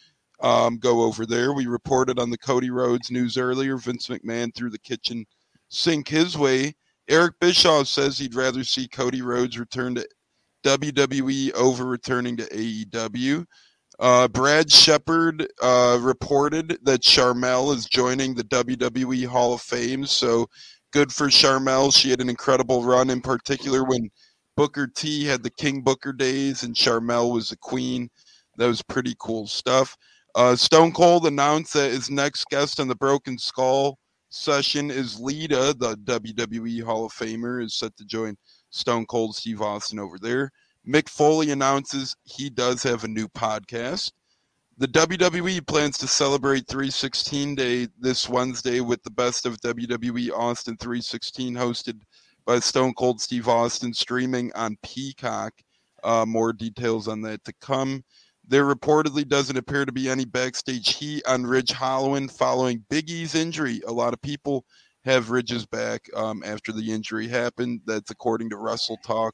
[0.42, 1.54] Um, go over there.
[1.54, 3.78] We reported on the Cody Rhodes news earlier.
[3.78, 5.26] Vince McMahon threw the kitchen
[5.70, 6.74] sink his way.
[7.08, 10.08] Eric Bischoff says he'd rather see Cody Rhodes return to
[10.64, 13.46] WWE over returning to AEW.
[14.00, 20.06] Uh, Brad Shepard uh, reported that Sharmell is joining the WWE Hall of Fame.
[20.06, 20.48] So
[20.92, 21.94] good for Sharmell.
[21.94, 24.10] She had an incredible run, in particular when
[24.56, 28.10] Booker T had the King Booker days and Sharmell was the queen.
[28.58, 29.98] That was pretty cool stuff.
[30.36, 33.99] Uh, Stone Cold announced that his next guest on the Broken Skull
[34.30, 38.38] session is Lita, the WWE Hall of Famer, is set to join
[38.70, 40.52] Stone Cold Steve Austin over there.
[40.88, 44.12] Mick Foley announces he does have a new podcast.
[44.78, 50.78] The WWE plans to celebrate 316 Day this Wednesday with the best of WWE Austin
[50.78, 52.00] 316 hosted
[52.46, 55.54] by Stone Cold Steve Austin streaming on Peacock.
[56.02, 58.04] Uh, more details on that to come.
[58.50, 63.36] There reportedly doesn't appear to be any backstage heat on Ridge Holland following Big E's
[63.36, 63.80] injury.
[63.86, 64.66] A lot of people
[65.06, 67.82] have Ridge's back um, after the injury happened.
[67.86, 69.34] That's according to WrestleTalk.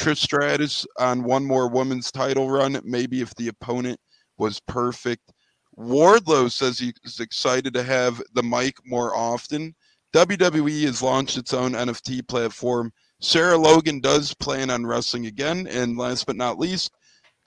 [0.00, 4.00] Trish Stratus on one more women's title run, maybe if the opponent
[4.38, 5.34] was perfect.
[5.78, 9.74] Wardlow says he's excited to have the mic more often.
[10.14, 12.94] WWE has launched its own NFT platform.
[13.20, 15.66] Sarah Logan does plan on wrestling again.
[15.66, 16.92] And last but not least,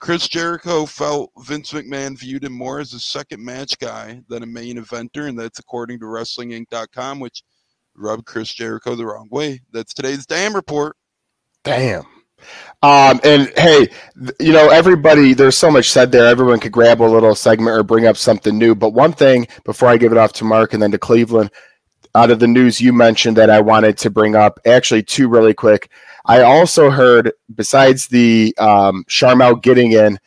[0.00, 4.46] Chris Jericho felt Vince McMahon viewed him more as a second match guy than a
[4.46, 7.42] main eventer, and that's according to WrestlingInc.com, which
[7.96, 9.60] rubbed Chris Jericho the wrong way.
[9.72, 10.96] That's today's damn report.
[11.64, 12.04] Damn.
[12.82, 13.88] Um, and hey,
[14.38, 16.26] you know, everybody, there's so much said there.
[16.26, 18.76] Everyone could grab a little segment or bring up something new.
[18.76, 21.50] But one thing before I give it off to Mark and then to Cleveland,
[22.14, 25.54] out of the news you mentioned that I wanted to bring up, actually, two really
[25.54, 25.90] quick.
[26.28, 30.18] I also heard, besides the um, Sharmell getting in,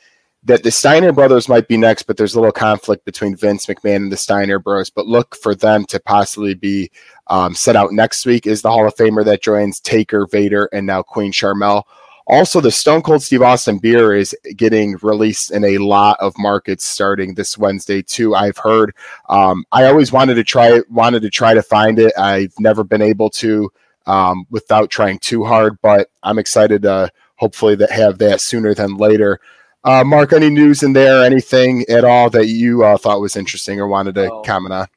[0.43, 3.97] that the Steiner brothers might be next, but there's a little conflict between Vince McMahon
[3.97, 4.89] and the Steiner bros.
[4.89, 6.89] But look for them to possibly be
[7.27, 8.47] um, set out next week.
[8.47, 11.83] Is the Hall of Famer that joins Taker, Vader, and now Queen Sharmell.
[12.25, 16.85] Also, the Stone Cold Steve Austin beer is getting released in a lot of markets
[16.85, 18.33] starting this Wednesday too.
[18.33, 18.95] I've heard.
[19.29, 22.13] Um, I always wanted to try wanted to try to find it.
[22.17, 23.71] I've never been able to
[24.05, 28.97] um, without trying too hard, but I'm excited to hopefully that have that sooner than
[28.97, 29.39] later.
[29.83, 31.23] Uh, Mark, any news in there?
[31.23, 34.87] Anything at all that you uh, thought was interesting or wanted to oh, comment on?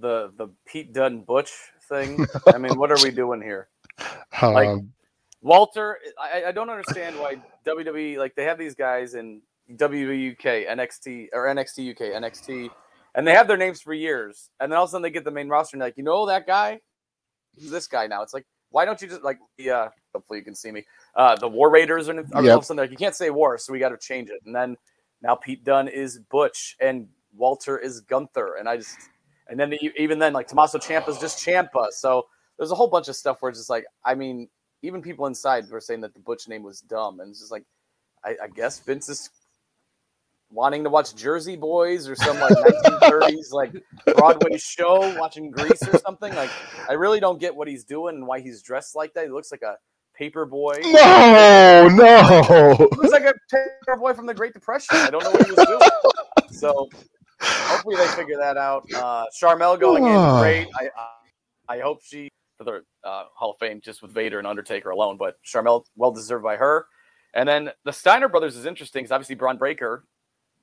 [0.00, 1.52] The the Pete Dunne Butch
[1.88, 2.24] thing.
[2.54, 3.68] I mean, what are we doing here?
[4.40, 4.92] Like, um,
[5.42, 11.28] Walter, I, I don't understand why WWE like they have these guys in WUK, NXT
[11.32, 12.70] or NXT UK, NXT,
[13.14, 15.24] and they have their names for years, and then all of a sudden they get
[15.24, 16.80] the main roster and like, you know that guy,
[17.56, 18.22] this guy now.
[18.22, 19.74] It's like, why don't you just like yeah?
[19.74, 20.84] Uh, hopefully you can see me.
[21.14, 22.52] Uh, the War Raiders are, are yep.
[22.52, 24.40] all of a sudden like you can't say War, so we got to change it.
[24.46, 24.76] And then
[25.22, 28.96] now Pete Dunne is Butch and Walter is Gunther, and I just
[29.48, 31.90] and then the, even then like Tommaso Ciampa is just Ciampa.
[31.90, 32.26] So
[32.58, 34.48] there's a whole bunch of stuff where it's just like, I mean,
[34.82, 37.64] even people inside were saying that the Butch name was dumb, and it's just like,
[38.24, 39.30] I, I guess Vince is
[40.54, 43.72] wanting to watch Jersey Boys or some like 1930s like
[44.16, 46.34] Broadway show, watching Grease or something.
[46.34, 46.50] Like,
[46.88, 49.24] I really don't get what he's doing and why he's dressed like that.
[49.24, 49.76] He looks like a
[50.16, 50.78] paper boy.
[50.84, 52.74] No, no.
[52.76, 54.96] He looks like a paper boy from the Great Depression.
[54.96, 56.50] I don't know what he was doing.
[56.52, 56.88] So
[57.40, 58.84] hopefully they figure that out.
[58.94, 60.68] Uh, Sharmell going in great.
[60.80, 61.08] I, I
[61.76, 65.16] I hope she for the uh, Hall of Fame just with Vader and Undertaker alone.
[65.16, 66.86] But Sharmell, well deserved by her.
[67.34, 70.04] And then the Steiner brothers is interesting because obviously Bron Breakker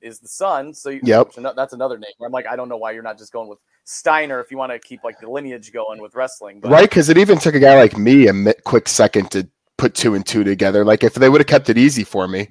[0.02, 0.74] is the son.
[0.74, 1.32] So you, yep.
[1.56, 2.12] that's another name.
[2.24, 4.72] I'm like, I don't know why you're not just going with Steiner if you want
[4.72, 6.60] to keep like the lineage going with wrestling.
[6.60, 6.70] But.
[6.70, 10.14] Right, because it even took a guy like me a quick second to put two
[10.14, 10.84] and two together.
[10.84, 12.48] Like if they would have kept it easy for me.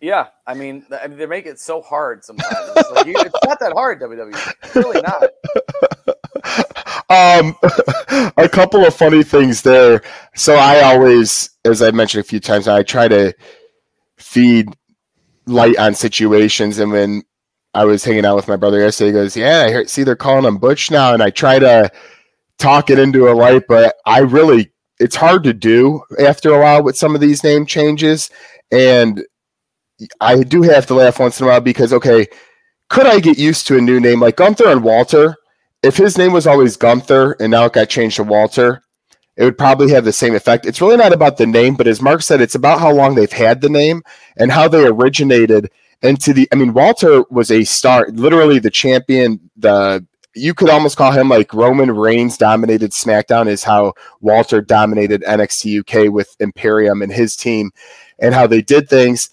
[0.00, 2.54] Yeah, I mean, I mean, they make it so hard sometimes.
[2.76, 4.54] It's, like you, it's not that hard, WWE.
[4.62, 5.30] It's really not.
[7.10, 7.56] Um,
[8.36, 10.02] a couple of funny things there.
[10.34, 13.34] So I always, as I mentioned a few times, I try to
[14.18, 14.68] feed
[15.46, 16.78] light on situations.
[16.78, 17.22] And when
[17.74, 20.16] I was hanging out with my brother yesterday, he goes, "Yeah, I heard, see they're
[20.16, 21.90] calling him Butch now," and I try to
[22.58, 26.82] talk it into a light, but I really it's hard to do after a while
[26.82, 28.30] with some of these name changes,
[28.70, 29.24] and
[30.20, 32.26] I do have to laugh once in a while because okay,
[32.90, 35.36] could I get used to a new name like Gunther and Walter?
[35.84, 38.82] if his name was always Gunther and now it got changed to Walter,
[39.36, 40.66] it would probably have the same effect.
[40.66, 43.30] It's really not about the name, but as Mark said, it's about how long they've
[43.30, 44.02] had the name
[44.36, 45.70] and how they originated
[46.02, 46.48] into the.
[46.52, 49.50] I mean, Walter was a star, literally the champion.
[49.56, 55.22] The you could almost call him like Roman Reigns dominated SmackDown, is how Walter dominated
[55.22, 57.70] NXT UK with Imperium and his team,
[58.18, 59.30] and how they did things.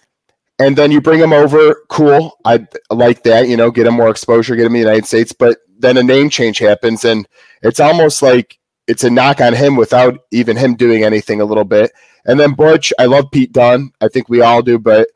[0.60, 2.38] And then you bring him over, cool.
[2.45, 5.34] I like that, you know, get him more exposure, get him in the United States.
[5.34, 7.28] But then a name change happens, and
[7.64, 11.64] it's almost like it's a knock on him without even him doing anything a little
[11.64, 11.92] bit.
[12.26, 13.92] And then Butch, I love Pete Dunne.
[14.02, 15.08] I think we all do, but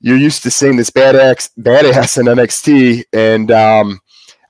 [0.00, 4.00] you're used to seeing this badass badass in NXT, and um,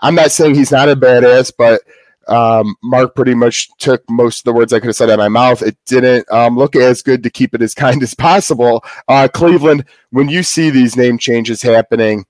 [0.00, 1.82] I'm not saying he's not a badass, but
[2.28, 5.18] um, Mark pretty much took most of the words I could have said out of
[5.18, 5.62] my mouth.
[5.62, 8.84] It didn't um, look as good to keep it as kind as possible.
[9.08, 12.24] Uh, Cleveland, when you see these name changes happening,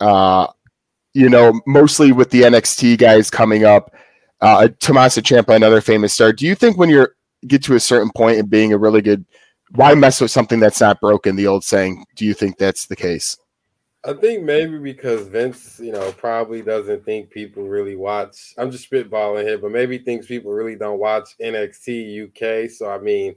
[0.00, 0.48] uh,
[1.14, 3.94] you know, mostly with the NXT guys coming up,
[4.40, 6.32] uh, Tommaso Ciampa, another famous star.
[6.32, 7.06] Do you think when you
[7.46, 9.24] get to a certain point and being a really good,
[9.70, 11.36] why mess with something that's not broken?
[11.36, 12.04] The old saying.
[12.16, 13.36] Do you think that's the case?
[14.06, 18.52] I think maybe because Vince, you know, probably doesn't think people really watch.
[18.58, 22.70] I'm just spitballing here, but maybe thinks people really don't watch NXT UK.
[22.70, 23.34] So I mean,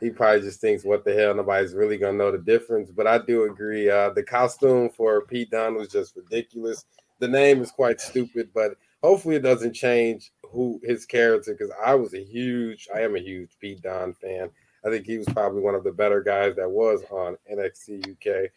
[0.00, 1.34] he probably just thinks, "What the hell?
[1.34, 3.88] Nobody's really gonna know the difference." But I do agree.
[3.88, 6.84] Uh, the costume for Pete Dunne was just ridiculous.
[7.20, 8.72] The name is quite stupid, but
[9.02, 11.52] hopefully it doesn't change who his character.
[11.52, 14.50] Because I was a huge, I am a huge Pete Dunne fan.
[14.84, 18.50] I think he was probably one of the better guys that was on NXT UK.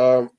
[0.00, 0.30] Um,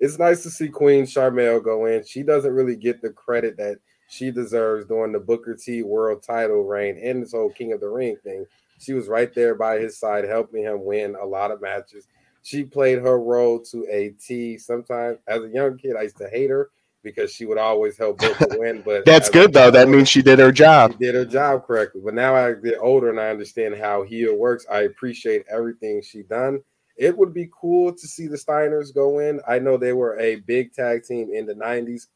[0.00, 2.04] it's nice to see Queen Sharmell go in.
[2.04, 6.64] She doesn't really get the credit that she deserves during the Booker T World Title
[6.64, 8.46] reign and this whole King of the Ring thing.
[8.78, 12.06] She was right there by his side, helping him win a lot of matches.
[12.42, 14.58] She played her role to a T.
[14.58, 16.70] Sometimes, as a young kid, I used to hate her
[17.04, 18.82] because she would always help Booker win.
[18.84, 19.70] But that's good though.
[19.70, 20.92] That means she did her job.
[20.92, 22.00] She did her job correctly.
[22.04, 24.66] But now I get older and I understand how heel works.
[24.70, 26.60] I appreciate everything she done
[26.96, 29.40] it would be cool to see the Steiners go in.
[29.48, 32.06] I know they were a big tag team in the 90s,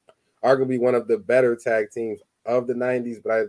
[0.44, 3.42] arguably one of the better tag teams of the 90s, but I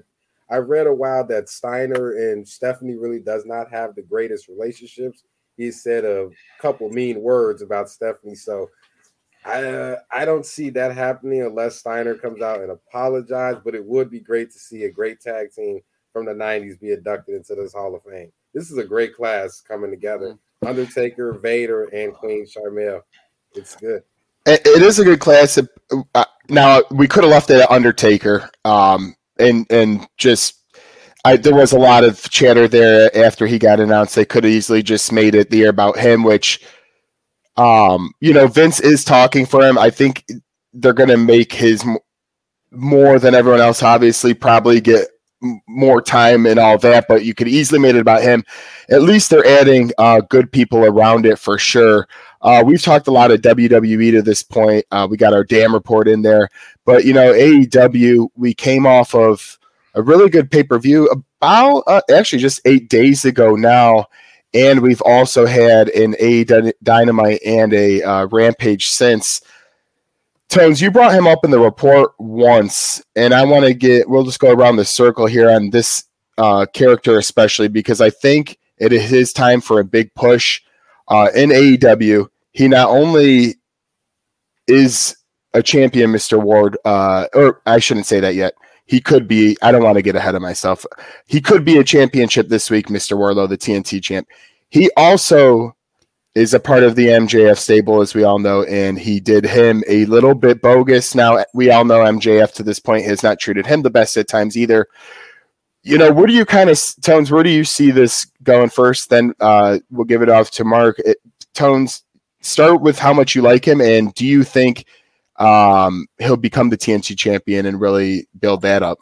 [0.52, 5.24] I read a while that Steiner and Stephanie really does not have the greatest relationships.
[5.58, 6.30] He said a
[6.60, 8.68] couple mean words about Stephanie, so
[9.46, 13.58] I uh, I don't see that happening unless Steiner comes out and apologize.
[13.64, 15.80] But it would be great to see a great tag team
[16.14, 18.32] from the '90s be inducted into this Hall of Fame.
[18.54, 20.34] This is a great class coming together.
[20.34, 20.68] Mm-hmm.
[20.68, 23.02] Undertaker, Vader, and Queen Sharmell.
[23.54, 24.04] It's good.
[24.46, 25.58] It, it is a good class.
[26.16, 30.60] Uh, now we could have left it at Undertaker, um, and and just
[31.26, 34.16] I, there was a lot of chatter there after he got announced.
[34.16, 36.66] They could have easily just made it the year about him, which,
[37.60, 39.78] um, you know, Vince is talking for him.
[39.78, 40.26] I think
[40.74, 41.86] they're going to make his
[42.72, 43.84] more than everyone else.
[43.84, 45.08] Obviously, probably get
[45.68, 48.44] more time and all that, but you could easily made it about him.
[48.90, 52.08] At least they're adding uh, good people around it for sure.
[52.42, 54.86] Uh, we've talked a lot of WWE to this point.
[54.92, 56.50] Uh, we got our damn report in there,
[56.86, 58.30] but you know AEW.
[58.36, 59.60] We came off of
[59.96, 64.06] a really good pay per view about uh, actually just eight days ago now,
[64.54, 66.44] and we've also had an A
[66.82, 69.42] Dynamite and a uh, Rampage since.
[70.50, 74.24] Tones, you brought him up in the report once, and I want to get, we'll
[74.24, 76.06] just go around the circle here on this
[76.40, 80.62] uh, character, especially because I think it is his time for a big push
[81.08, 82.30] uh, in AEW.
[82.52, 83.56] He not only
[84.68, 85.16] is
[85.54, 86.42] a champion, Mr.
[86.42, 88.54] Ward, uh, or I shouldn't say that yet.
[88.90, 90.84] He could be, I don't want to get ahead of myself.
[91.28, 93.16] He could be a championship this week, Mr.
[93.16, 94.28] Wardlow, the TNT champ.
[94.70, 95.76] He also
[96.34, 99.84] is a part of the MJF stable, as we all know, and he did him
[99.88, 101.14] a little bit bogus.
[101.14, 104.28] Now, we all know MJF to this point has not treated him the best at
[104.28, 104.88] times either.
[105.84, 109.12] You know, where do you kind of, Tones, where do you see this going first?
[109.12, 110.98] Then uh, we'll give it off to Mark.
[111.06, 111.18] It,
[111.54, 112.02] Tones,
[112.42, 114.86] start with how much you like him, and do you think
[115.40, 119.00] um, he'll become the TNT champion and really build that up?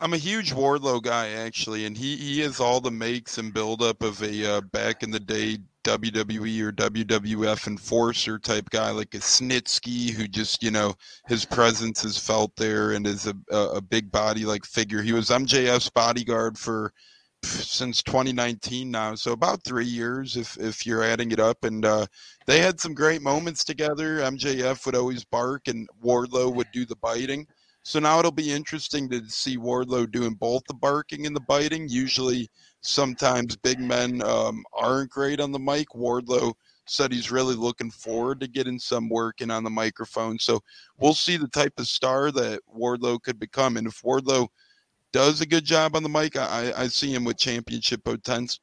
[0.00, 4.02] I'm a huge Wardlow guy actually, and he he has all the makes and buildup
[4.02, 9.18] of a uh, back in the day WWE or WWF enforcer type guy, like a
[9.18, 10.94] Snitsky, who just you know
[11.26, 15.02] his presence is felt there and is a a big body like figure.
[15.02, 16.92] He was MJF's bodyguard for
[17.42, 21.64] since 2019 now, so about three years if if you're adding it up.
[21.64, 22.06] And uh,
[22.48, 24.20] they had some great moments together.
[24.20, 27.46] MJF would always bark, and Wardlow would do the biting.
[27.82, 31.90] So now it'll be interesting to see Wardlow doing both the barking and the biting.
[31.90, 32.48] Usually,
[32.80, 35.88] sometimes big men um, aren't great on the mic.
[35.90, 36.54] Wardlow
[36.86, 40.38] said he's really looking forward to getting some working on the microphone.
[40.38, 40.60] So
[40.98, 43.76] we'll see the type of star that Wardlow could become.
[43.76, 44.48] And if Wardlow
[45.12, 48.62] does a good job on the mic, I, I see him with championship potential,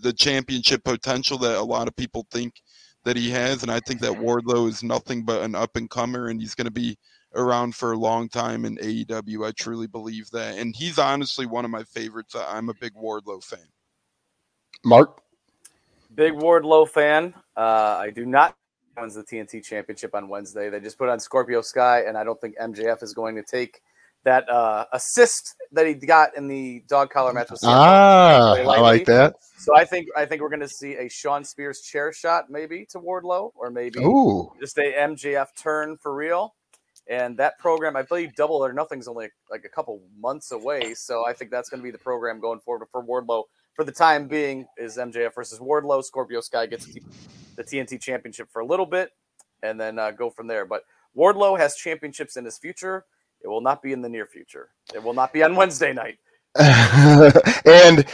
[0.00, 2.62] the championship potential that a lot of people think
[3.06, 3.62] that he has.
[3.62, 6.66] And I think that Wardlow is nothing but an up and comer, and he's going
[6.66, 6.98] to be
[7.36, 9.46] around for a long time in AEW.
[9.46, 10.58] I truly believe that.
[10.58, 12.34] And he's honestly one of my favorites.
[12.36, 13.60] I'm a big Wardlow fan.
[14.84, 15.22] Mark?
[16.14, 17.32] Big Wardlow fan.
[17.56, 18.56] Uh, I do not
[18.98, 20.68] wins the TNT championship on Wednesday.
[20.68, 23.82] They just put on Scorpio Sky, and I don't think MJF is going to take
[24.24, 28.62] that uh, assist that he got in the dog collar match with CM Ah, I
[28.62, 29.36] like that.
[29.56, 32.86] So I think I think we're going to see a Shawn Spears chair shot maybe
[32.90, 36.54] to Wardlow, or maybe Ooh, just a MJF turn for real.
[37.08, 40.94] And that program, I believe, Double or Nothing's only like a couple months away.
[40.94, 43.44] So I think that's going to be the program going forward for Wardlow
[43.74, 44.66] for the time being.
[44.76, 46.02] Is MJF versus Wardlow?
[46.04, 46.86] Scorpio Sky gets
[47.56, 49.10] the TNT Championship for a little bit,
[49.62, 50.66] and then uh, go from there.
[50.66, 50.82] But
[51.16, 53.04] Wardlow has championships in his future.
[53.40, 54.70] It will not be in the near future.
[54.92, 56.18] It will not be on Wednesday night.
[56.58, 58.04] and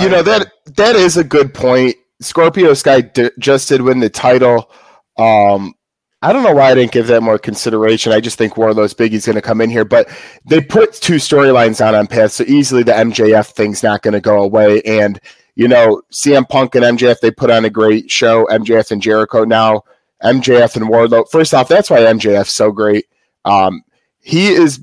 [0.00, 1.96] you know that that is a good point.
[2.20, 4.70] Scorpio Sky d- just did win the title.
[5.18, 5.74] Um,
[6.22, 8.12] I don't know why I didn't give that more consideration.
[8.12, 10.08] I just think Wardlow's Biggie's going to come in here, but
[10.46, 14.20] they put two storylines on on Path, so easily the MJF thing's not going to
[14.20, 14.80] go away.
[14.82, 15.20] And
[15.54, 18.46] you know, CM Punk and MJF they put on a great show.
[18.46, 19.82] MJF and Jericho now.
[20.22, 21.28] MJF and Wardlow.
[21.30, 23.04] First off, that's why MJF's so great.
[23.44, 23.82] Um,
[24.20, 24.82] he is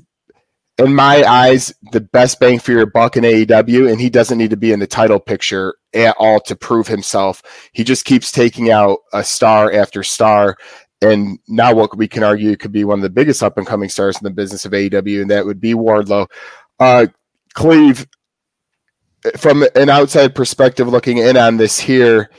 [0.84, 4.50] in my eyes, the best bang for your buck in AEW, and he doesn't need
[4.50, 7.42] to be in the title picture at all to prove himself.
[7.72, 10.56] He just keeps taking out a star after star.
[11.00, 13.88] And now, what we can argue could be one of the biggest up and coming
[13.88, 16.28] stars in the business of AEW, and that would be Wardlow.
[16.78, 17.06] Uh,
[17.54, 18.06] Cleve,
[19.36, 22.30] from an outside perspective, looking in on this here,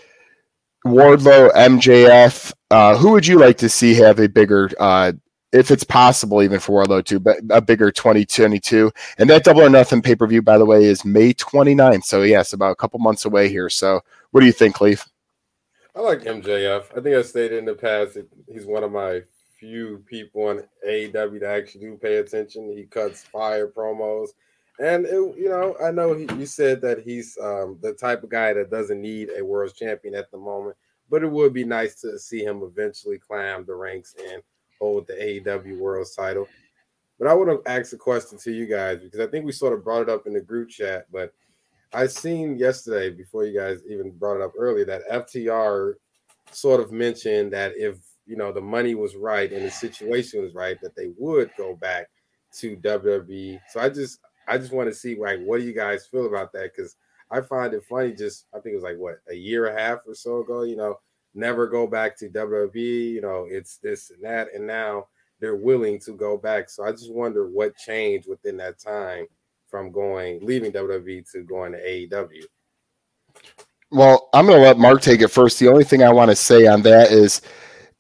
[0.85, 5.13] Wardlow, MJF, uh, who would you like to see have a bigger uh,
[5.53, 8.91] if it's possible, even for Wardlow too, but a bigger 2022.
[9.19, 12.03] And that double or nothing pay per view, by the way, is May 29th.
[12.03, 13.69] So, yes, about a couple months away here.
[13.69, 14.01] So,
[14.31, 15.05] what do you think, Cleve?
[15.95, 16.85] I like MJF.
[16.97, 19.21] I think I stated in the past that he's one of my
[19.59, 22.75] few people on AEW that actually do pay attention.
[22.75, 24.29] He cuts fire promos.
[24.79, 28.29] And, it, you know, I know he, you said that he's um, the type of
[28.29, 30.75] guy that doesn't need a world champion at the moment,
[31.11, 34.41] but it would be nice to see him eventually climb the ranks and
[34.83, 36.47] hold the AEW World title.
[37.17, 39.71] But I want to ask a question to you guys because I think we sort
[39.71, 41.05] of brought it up in the group chat.
[41.11, 41.33] But
[41.93, 45.93] I seen yesterday before you guys even brought it up earlier that FTR
[46.51, 50.53] sort of mentioned that if you know the money was right and the situation was
[50.53, 52.09] right, that they would go back
[52.59, 53.59] to WWE.
[53.69, 56.51] So I just I just want to see like what do you guys feel about
[56.53, 56.71] that?
[56.75, 56.97] Because
[57.31, 58.11] I find it funny.
[58.11, 60.63] Just I think it was like what a year and a half or so ago.
[60.63, 60.99] You know,
[61.33, 63.11] never go back to WWE.
[63.11, 65.07] You know, it's this and that, and now
[65.39, 66.69] they're willing to go back.
[66.69, 69.25] So I just wonder what changed within that time
[69.67, 72.43] from going leaving WWE to going to AEW.
[73.91, 75.59] Well, I'm going to let Mark take it first.
[75.59, 77.41] The only thing I want to say on that is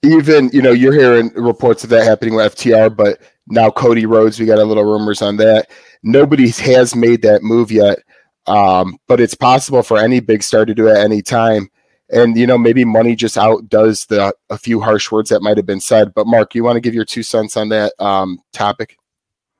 [0.03, 4.39] even, you know, you're hearing reports of that happening with FTR, but now Cody Rhodes,
[4.39, 5.69] we got a little rumors on that.
[6.01, 7.99] Nobody has made that move yet.
[8.47, 11.69] Um, but it's possible for any big star to do it at any time.
[12.11, 15.65] And you know, maybe money just outdoes the a few harsh words that might have
[15.65, 16.13] been said.
[16.13, 18.97] But Mark, you want to give your two cents on that um, topic?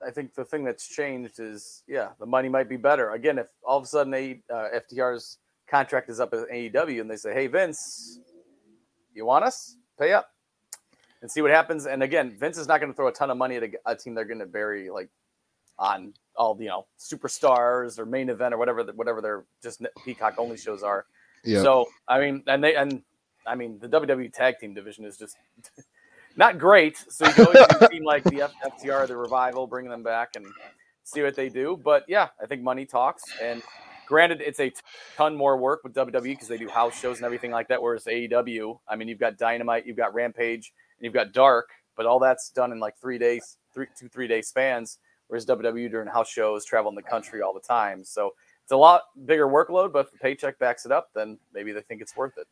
[0.05, 3.11] I think the thing that's changed is, yeah, the money might be better.
[3.11, 5.37] Again, if all of a sudden a, uh, FTR's
[5.67, 8.19] contract is up at AEW and they say, "Hey, Vince,
[9.13, 9.77] you want us?
[9.97, 10.29] Pay up,"
[11.21, 11.85] and see what happens.
[11.85, 13.95] And again, Vince is not going to throw a ton of money at a, a
[13.95, 15.09] team they're going to bury like
[15.79, 20.57] on all you know superstars or main event or whatever whatever their just Peacock only
[20.57, 21.05] shows are.
[21.43, 21.61] Yeah.
[21.61, 23.01] So I mean, and they and
[23.45, 25.35] I mean the WWE tag team division is just
[26.35, 26.97] not great.
[27.09, 30.45] So you always do a team like the FTR, the Revival, bring them back and
[31.03, 31.79] see what they do.
[31.83, 33.23] But yeah, I think money talks.
[33.41, 33.61] And
[34.07, 34.71] granted, it's a
[35.15, 37.81] ton more work with WWE because they do house shows and everything like that.
[37.81, 42.05] Whereas AEW, I mean, you've got Dynamite, you've got Rampage, and you've got Dark, but
[42.05, 44.99] all that's done in like three days, three two three day spans.
[45.27, 48.03] Whereas WWE during house shows traveling the country all the time.
[48.03, 48.31] So
[48.63, 51.81] it's a lot bigger workload, but if the paycheck backs it up, then maybe they
[51.81, 52.47] think it's worth it.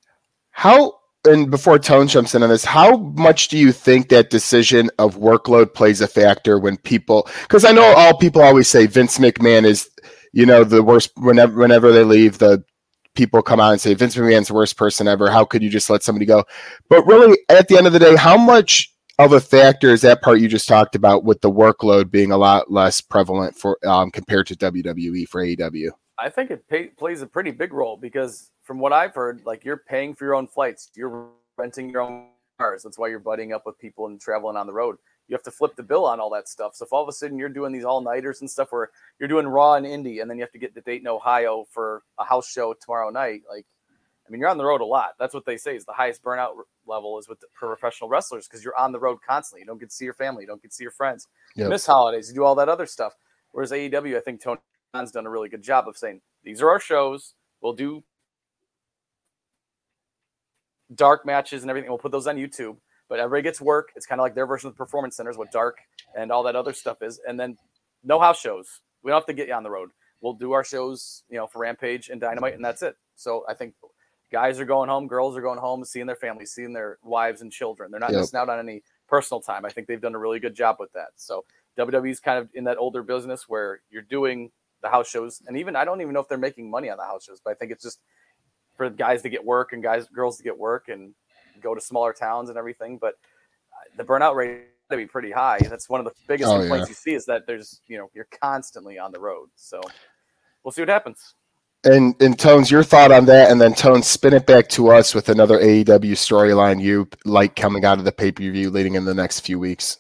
[0.52, 4.90] How and before Tone jumps in on this, how much do you think that decision
[4.98, 7.30] of workload plays a factor when people?
[7.44, 9.90] Because I know all people always say Vince McMahon is,
[10.34, 11.12] you know, the worst.
[11.18, 12.64] Whenever whenever they leave, the
[13.14, 15.30] people come out and say Vince McMahon's the worst person ever.
[15.30, 16.44] How could you just let somebody go?
[16.90, 20.24] But really, at the end of the day, how much of a factor is that
[20.24, 24.10] part you just talked about with the workload being a lot less prevalent for um,
[24.10, 25.92] compared to WWE for AEW?
[26.22, 29.66] I think it pay, plays a pretty big role because from what I've heard, like
[29.66, 32.28] you're paying for your own flights, you're renting your own
[32.60, 32.84] cars.
[32.84, 34.98] That's why you're butting up with people and traveling on the road.
[35.28, 36.76] You have to flip the bill on all that stuff.
[36.76, 39.30] So if all of a sudden you're doing these all nighters and stuff where you're
[39.30, 42.24] doing Raw in Indy, and then you have to get to Dayton, Ohio for a
[42.24, 43.66] house show tomorrow night, like
[44.28, 45.16] I mean, you're on the road a lot.
[45.20, 46.52] That's what they say is the highest burnout
[46.86, 49.62] level is with the professional wrestlers because you're on the road constantly.
[49.62, 51.68] You don't get to see your family, you don't get to see your friends, you
[51.68, 53.14] miss holidays, you do all that other stuff.
[53.52, 54.60] Whereas AEW, I think Tony
[54.94, 57.34] Khan's done a really good job of saying these are our shows.
[57.62, 58.04] We'll do
[60.94, 61.90] dark matches and everything.
[61.90, 62.78] We'll put those on YouTube.
[63.08, 63.90] But everybody gets work.
[63.96, 65.80] It's kind of like their version of the performance centers, what dark
[66.16, 67.20] and all that other stuff is.
[67.28, 67.58] And then
[68.04, 68.80] no house shows.
[69.04, 69.90] We don't have to get you on the road.
[70.22, 72.96] We'll do our shows, you know, for Rampage and Dynamite, and that's it.
[73.16, 73.74] So I think
[74.32, 77.52] guys are going home, girls are going home, seeing their families, seeing their wives and
[77.52, 77.92] children.
[77.92, 78.22] They're not yep.
[78.22, 79.66] missing out on any personal time.
[79.66, 81.10] I think they've done a really good job with that.
[81.16, 81.44] So
[81.78, 85.76] WWE's kind of in that older business where you're doing the house shows, and even
[85.76, 87.72] I don't even know if they're making money on the house shows, but I think
[87.72, 88.00] it's just
[88.76, 91.14] for guys to get work and guys girls to get work and
[91.62, 92.98] go to smaller towns and everything.
[92.98, 93.16] But
[93.74, 95.58] uh, the burnout rate to be pretty high.
[95.60, 96.92] That's one of the biggest oh, complaints yeah.
[96.92, 99.50] you see is that there's you know you're constantly on the road.
[99.56, 99.82] So
[100.64, 101.34] we'll see what happens.
[101.84, 105.16] And and Tones, your thought on that, and then Tones, spin it back to us
[105.16, 109.06] with another AEW storyline you like coming out of the pay per view leading in
[109.06, 109.98] the next few weeks.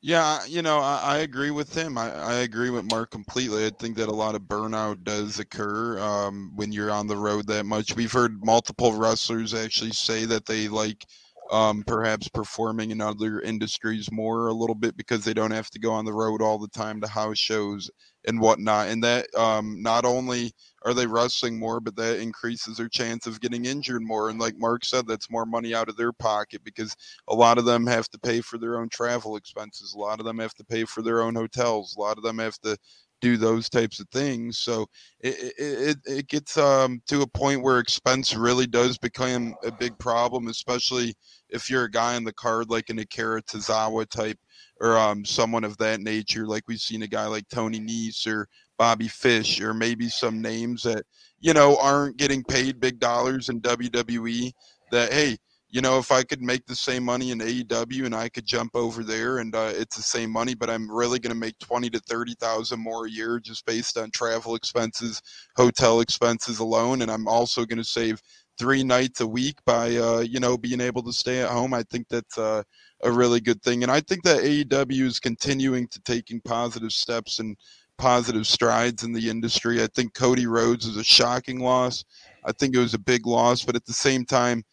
[0.00, 1.98] Yeah, you know, I, I agree with him.
[1.98, 3.66] I, I, agree with Mark completely.
[3.66, 7.48] I think that a lot of burnout does occur um, when you're on the road
[7.48, 7.96] that much.
[7.96, 11.04] We've heard multiple wrestlers actually say that they like
[11.50, 15.80] um, perhaps performing in other industries more a little bit because they don't have to
[15.80, 17.90] go on the road all the time to house shows
[18.24, 18.88] and whatnot.
[18.88, 20.52] And that um, not only
[20.84, 24.30] are they wrestling more, but that increases their chance of getting injured more.
[24.30, 26.94] And like Mark said, that's more money out of their pocket because
[27.28, 29.94] a lot of them have to pay for their own travel expenses.
[29.94, 31.96] A lot of them have to pay for their own hotels.
[31.96, 32.76] A lot of them have to
[33.20, 34.58] do those types of things.
[34.58, 34.86] So
[35.20, 39.98] it it, it gets um, to a point where expense really does become a big
[39.98, 41.14] problem, especially
[41.48, 44.38] if you're a guy on the card like an Akira Tozawa type
[44.80, 46.46] or um, someone of that nature.
[46.46, 48.48] Like we've seen a guy like Tony Nese or
[48.78, 51.04] Bobby Fish or maybe some names that
[51.40, 54.52] you know aren't getting paid big dollars in WWE.
[54.90, 55.36] That hey,
[55.70, 58.74] you know, if I could make the same money in AEW and I could jump
[58.74, 61.90] over there and uh, it's the same money, but I'm really going to make twenty
[61.90, 65.20] to thirty thousand more a year just based on travel expenses,
[65.56, 68.22] hotel expenses alone, and I'm also going to save
[68.58, 71.74] three nights a week by uh, you know being able to stay at home.
[71.74, 72.62] I think that's uh,
[73.02, 77.40] a really good thing, and I think that AEW is continuing to taking positive steps
[77.40, 77.56] and
[77.98, 79.82] positive strides in the industry.
[79.82, 82.04] I think Cody Rhodes is a shocking loss.
[82.44, 84.64] I think it was a big loss, but at the same time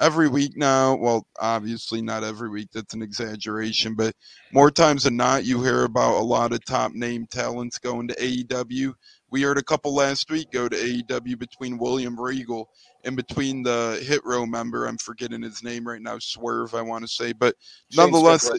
[0.00, 0.96] every week now.
[0.96, 2.68] Well, obviously not every week.
[2.72, 4.14] That's an exaggeration, but
[4.52, 8.14] more times than not, you hear about a lot of top name talents going to
[8.14, 8.94] AEW.
[9.30, 12.68] We heard a couple last week go to AEW between William Regal
[13.04, 14.86] and between the Hit Row member.
[14.86, 16.18] I'm forgetting his name right now.
[16.18, 17.54] Swerve, I want to say, but
[17.94, 18.50] nonetheless,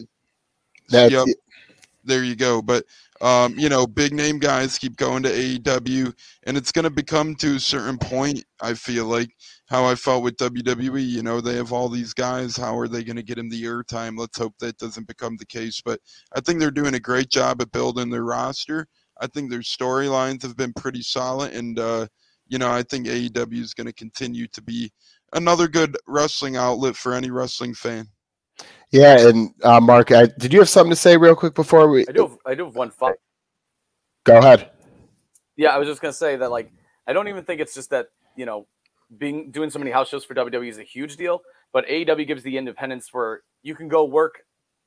[0.88, 1.26] yep,
[2.04, 2.62] there you go.
[2.62, 2.86] But
[3.22, 6.12] um, you know, big name guys keep going to AEW,
[6.42, 8.44] and it's going to become to a certain point.
[8.60, 9.30] I feel like
[9.68, 11.08] how I felt with WWE.
[11.08, 12.56] You know, they have all these guys.
[12.56, 14.18] How are they going to get him the airtime?
[14.18, 15.80] Let's hope that doesn't become the case.
[15.84, 16.00] But
[16.34, 18.88] I think they're doing a great job at building their roster.
[19.20, 22.08] I think their storylines have been pretty solid, and uh,
[22.48, 24.90] you know, I think AEW is going to continue to be
[25.32, 28.08] another good wrestling outlet for any wrestling fan.
[28.92, 32.06] Yeah, and uh, Mark, I, did you have something to say real quick before we?
[32.06, 32.22] I do.
[32.28, 33.14] Have, I do have one thought.
[34.24, 34.70] Go ahead.
[35.56, 36.50] Yeah, I was just gonna say that.
[36.50, 36.70] Like,
[37.06, 38.66] I don't even think it's just that you know
[39.18, 41.40] being doing so many house shows for WWE is a huge deal,
[41.72, 44.44] but AEW gives the independence where you can go work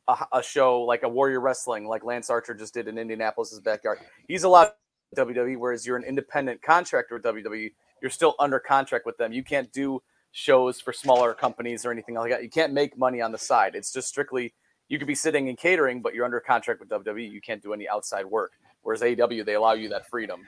[0.08, 4.00] a, a show like a Warrior Wrestling, like Lance Archer just did in Indianapolis's backyard.
[4.28, 4.72] He's allowed
[5.16, 9.34] WWE, whereas you're an independent contractor with WWE, you're still under contract with them.
[9.34, 10.02] You can't do
[10.36, 12.44] shows for smaller companies or anything like that.
[12.44, 13.74] You can't make money on the side.
[13.74, 14.54] It's just strictly
[14.90, 17.32] you could be sitting in catering, but you're under contract with WWE.
[17.32, 18.52] You can't do any outside work.
[18.82, 20.42] Whereas AEW, they allow you that freedom.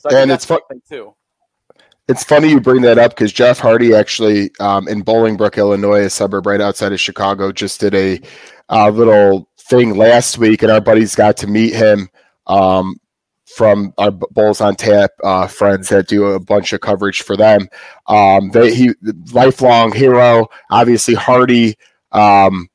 [0.00, 1.14] So and it's fun too.
[2.08, 6.10] It's funny you bring that up because Jeff Hardy actually um, in Bolingbrook, Illinois, a
[6.10, 8.20] suburb right outside of Chicago, just did a
[8.70, 12.08] uh, little thing last week, and our buddies got to meet him
[12.46, 12.96] um,
[13.44, 17.68] from our Bulls on Tap uh, friends that do a bunch of coverage for them.
[18.06, 18.90] Um, they he
[19.32, 21.76] lifelong hero, obviously Hardy.
[22.12, 22.68] Um,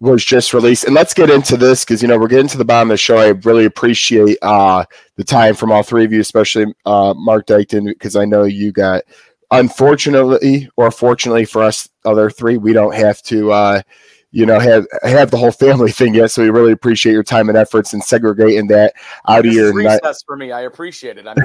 [0.00, 0.84] was just released.
[0.84, 2.98] And let's get into this because you know we're getting to the bottom of the
[2.98, 3.18] show.
[3.18, 4.84] I really appreciate uh,
[5.16, 8.72] the time from all three of you, especially uh, Mark Dykton, because I know you
[8.72, 9.02] got.
[9.50, 13.82] Unfortunately, or fortunately for us, other three, we don't have to, uh,
[14.30, 16.30] you know, have have the whole family thing yet.
[16.30, 18.94] So we really appreciate your time and efforts and segregating that
[19.28, 20.16] out this of your recess night.
[20.26, 20.52] for me.
[20.52, 21.26] I appreciate it.
[21.26, 21.36] I'm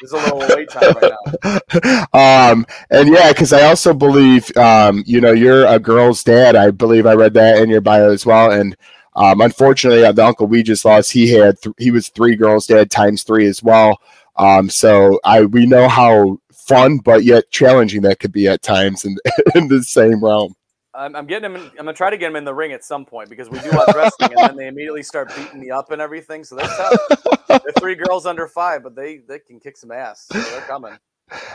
[0.00, 1.12] There's a little wait time right
[1.44, 2.06] now.
[2.52, 6.56] um, and yeah, because I also believe, um, you know, you're a girl's dad.
[6.56, 8.50] I believe I read that in your bio as well.
[8.50, 8.76] And
[9.14, 12.66] um, unfortunately, uh, the uncle we just lost, he had th- he was three girls'
[12.66, 14.00] dad times three as well.
[14.36, 19.04] Um, so I we know how fun but yet challenging that could be at times
[19.04, 19.16] in
[19.54, 20.54] in the same realm.
[20.94, 21.56] I'm, I'm getting him.
[21.56, 23.58] In, I'm gonna try to get him in the ring at some point because we
[23.60, 26.44] do watch wrestling, and then they immediately start beating me up and everything.
[26.44, 27.42] So they're tough.
[27.48, 30.26] they're three girls under five, but they they can kick some ass.
[30.30, 30.98] So they're coming.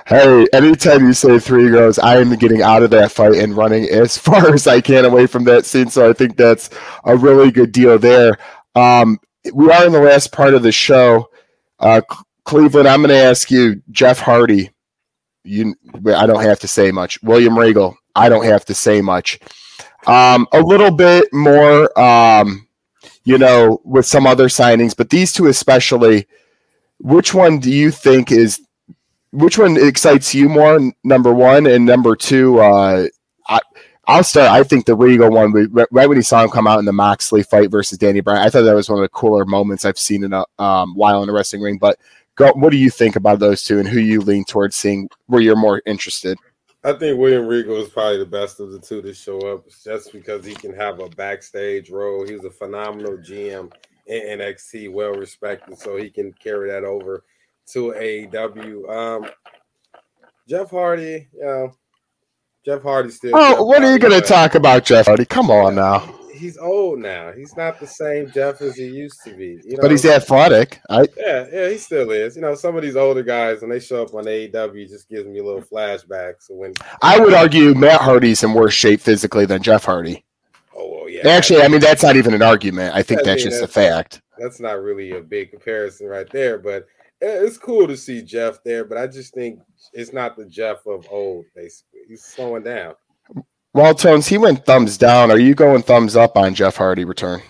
[0.08, 3.88] Hey, anytime you say three girls, I am getting out of that fight and running
[3.90, 5.90] as far as I can away from that scene.
[5.90, 6.70] So I think that's
[7.04, 8.38] a really good deal there.
[8.74, 9.20] Um,
[9.54, 11.30] we are in the last part of the show.
[11.80, 12.02] Uh,
[12.44, 14.72] Cleveland, I'm going to ask you, Jeff Hardy.
[15.44, 15.76] You,
[16.14, 17.22] I don't have to say much.
[17.22, 19.40] William Regal, I don't have to say much.
[20.06, 22.68] Um, a little bit more, um,
[23.24, 26.28] you know, with some other signings, but these two especially.
[27.00, 28.60] Which one do you think is?
[29.32, 30.80] Which one excites you more?
[31.04, 32.60] Number one and number two.
[32.60, 33.08] Uh,
[33.48, 33.60] I,
[34.08, 34.50] I'll start.
[34.50, 35.52] I think the Regal one,
[35.92, 38.50] right when he saw him come out in the Moxley fight versus Danny Bryan, I
[38.50, 41.30] thought that was one of the cooler moments I've seen in a um, while in
[41.30, 41.78] a wrestling ring.
[41.78, 42.00] But
[42.36, 45.42] go, what do you think about those two, and who you lean towards seeing where
[45.42, 46.40] you're more interested?
[46.84, 50.14] I think William Regal is probably the best of the two to show up, just
[50.14, 52.26] because he can have a backstage role.
[52.26, 53.72] He's a phenomenal GM
[54.06, 57.24] in NXT, well respected, so he can carry that over
[57.72, 58.90] to AEW.
[58.90, 59.30] Um,
[60.48, 61.74] Jeff Hardy, you know
[62.68, 63.32] Jeff Hardy still.
[63.34, 65.24] Oh, Jeff what are you going to talk about, Jeff Hardy?
[65.24, 66.14] Come on now.
[66.38, 67.32] He's old now.
[67.32, 69.60] He's not the same Jeff as he used to be.
[69.66, 70.80] You know, But he's athletic.
[70.90, 72.36] I yeah, yeah, he still is.
[72.36, 75.26] You know, some of these older guys when they show up on AEW, just gives
[75.28, 76.36] me a little flashback.
[76.40, 80.24] So when I would argue Matt Hardy's in worse shape physically than Jeff Hardy.
[80.76, 82.96] oh well, yeah, Actually, I mean that's not even an argument.
[82.96, 84.22] I think I that's mean, just a fact.
[84.38, 86.58] that's not really a big comparison right there.
[86.60, 86.86] But
[87.20, 88.86] it's cool to see Jeff there.
[88.86, 89.60] But I just think
[89.94, 91.46] it's not the Jeff of old.
[91.56, 92.94] Basically, he's slowing down.
[93.78, 95.30] Well, Tones, he went thumbs down.
[95.30, 97.44] Are you going thumbs up on Jeff Hardy return?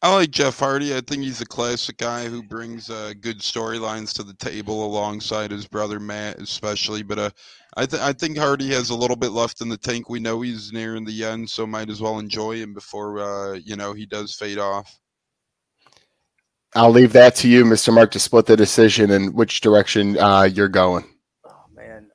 [0.00, 0.96] I like Jeff Hardy.
[0.96, 5.50] I think he's a classic guy who brings uh, good storylines to the table alongside
[5.50, 7.02] his brother Matt, especially.
[7.02, 7.30] But uh,
[7.76, 10.08] I, th- I think Hardy has a little bit left in the tank.
[10.08, 13.76] We know he's nearing the end, so might as well enjoy him before uh, you
[13.76, 14.90] know he does fade off.
[16.74, 17.92] I'll leave that to you, Mr.
[17.92, 21.04] Mark, to split the decision and which direction uh, you're going.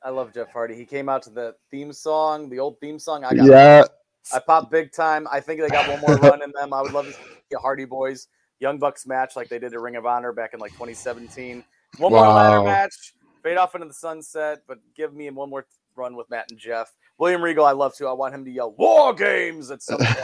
[0.06, 0.74] Man, I love Jeff Hardy.
[0.74, 3.24] He came out to the theme song, the old theme song.
[3.24, 3.84] I got Yeah,
[4.32, 5.26] I popped big time.
[5.30, 6.72] I think they got one more run in them.
[6.72, 8.28] I would love to see a Hardy Boys
[8.60, 11.64] Young Bucks match like they did at Ring of Honor back in like 2017.
[11.98, 16.16] One more ladder match, fade off into the sunset, but give me one more run
[16.16, 16.92] with Matt and Jeff.
[17.18, 18.06] William Regal, I love to.
[18.06, 20.10] I want him to yell "War Games" at some point.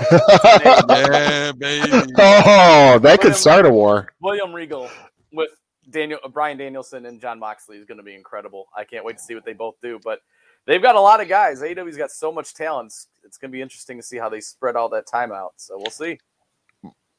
[0.88, 1.88] Yeah, baby.
[1.92, 4.12] Oh, that William- could start a war.
[4.20, 4.90] William Regal
[5.32, 5.50] with
[5.90, 8.66] Daniel Bryan Danielson and Jon Moxley is going to be incredible.
[8.76, 9.98] I can't wait to see what they both do.
[10.02, 10.20] But
[10.66, 11.60] they've got a lot of guys.
[11.60, 12.92] AEW's got so much talent.
[13.24, 15.54] It's, going to be interesting to see how they spread all that time out.
[15.56, 16.18] So we'll see.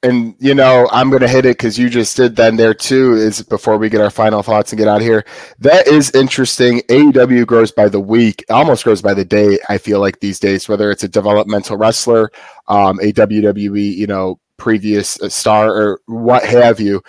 [0.04, 3.14] And you know, I'm gonna hit it because you just did then there too.
[3.14, 5.24] Is before we get our final thoughts and get out of here.
[5.60, 6.82] That is interesting.
[6.90, 9.60] AEW grows by the week, almost grows by the day.
[9.70, 12.32] I feel like these days, whether it's a developmental wrestler,
[12.68, 17.02] um, a WWE, you know, previous uh, star or what have you.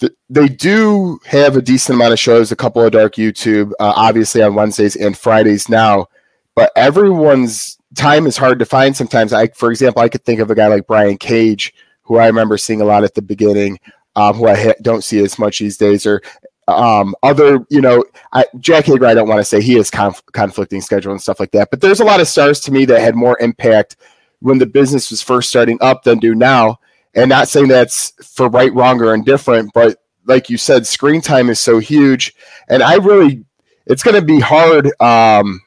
[0.00, 3.92] Th- They do have a decent amount of shows, a couple of dark YouTube, uh,
[3.96, 6.06] obviously on Wednesdays and Fridays now.
[6.54, 9.32] But everyone's time is hard to find sometimes.
[9.32, 11.72] I, for example, I could think of a guy like Brian Cage
[12.02, 13.78] who I remember seeing a lot at the beginning,
[14.14, 16.22] um, who I ha- don't see as much these days, or
[16.68, 20.22] um, other, you know, I, Jake Hager, I don't want to say he has conf-
[20.32, 23.00] conflicting schedule and stuff like that, but there's a lot of stars to me that
[23.00, 23.96] had more impact
[24.40, 26.78] when the business was first starting up than do now.
[27.16, 31.48] And not saying that's for right, wrong, or indifferent, but like you said, screen time
[31.48, 32.34] is so huge.
[32.68, 33.44] And I really,
[33.86, 34.90] it's going to be hard.
[35.00, 35.62] Um,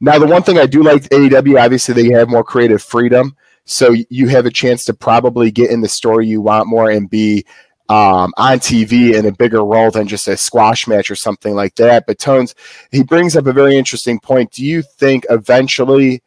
[0.00, 3.36] now, the one thing I do like AEW, obviously, they have more creative freedom.
[3.64, 7.10] So you have a chance to probably get in the story you want more and
[7.10, 7.44] be
[7.90, 11.74] um, on TV in a bigger role than just a squash match or something like
[11.76, 12.06] that.
[12.06, 12.54] But Tones,
[12.90, 14.52] he brings up a very interesting point.
[14.52, 16.22] Do you think eventually,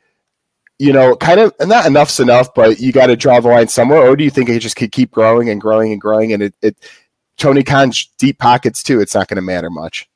[0.82, 4.00] you know, kind of not enough's enough, but you got to draw the line somewhere,
[4.00, 6.34] or do you think it just could keep growing and growing and growing?
[6.34, 6.76] And it, it
[7.38, 9.00] Tony Khan's deep pockets too.
[9.00, 10.10] It's not going to matter much.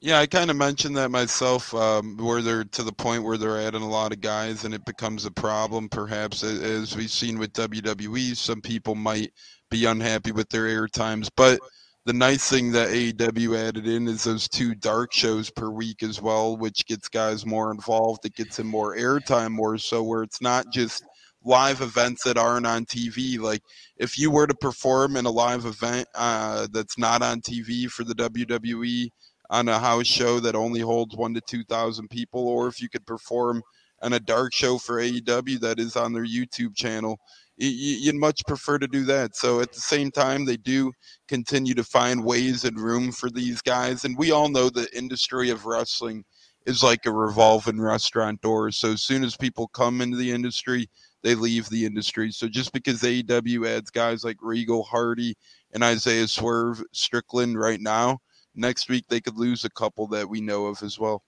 [0.00, 3.58] Yeah, I kind of mentioned that myself, um, where they're to the point where they're
[3.58, 5.88] adding a lot of guys, and it becomes a problem.
[5.88, 9.32] Perhaps as we've seen with WWE, some people might
[9.70, 11.30] be unhappy with their air times.
[11.34, 11.60] But
[12.08, 16.22] the nice thing that AEW added in is those two dark shows per week as
[16.22, 18.24] well, which gets guys more involved.
[18.24, 21.04] It gets them more airtime, more so where it's not just
[21.44, 23.38] live events that aren't on TV.
[23.38, 23.60] Like
[23.98, 28.04] if you were to perform in a live event uh, that's not on TV for
[28.04, 29.10] the WWE
[29.50, 32.88] on a house show that only holds one to two thousand people, or if you
[32.88, 33.62] could perform
[34.00, 37.18] on a dark show for AEW that is on their YouTube channel,
[37.58, 39.36] you'd much prefer to do that.
[39.36, 40.92] So at the same time, they do
[41.26, 45.50] continue to find ways and room for these guys, and we all know the industry
[45.50, 46.24] of wrestling
[46.66, 48.70] is like a revolving restaurant door.
[48.70, 50.88] So as soon as people come into the industry,
[51.22, 52.30] they leave the industry.
[52.30, 55.34] So just because AEW adds guys like Regal, Hardy,
[55.72, 58.18] and Isaiah Swerve Strickland right now,
[58.54, 61.22] next week they could lose a couple that we know of as well.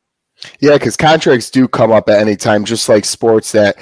[0.61, 3.77] Yeah, because contracts do come up at any time, just like sports that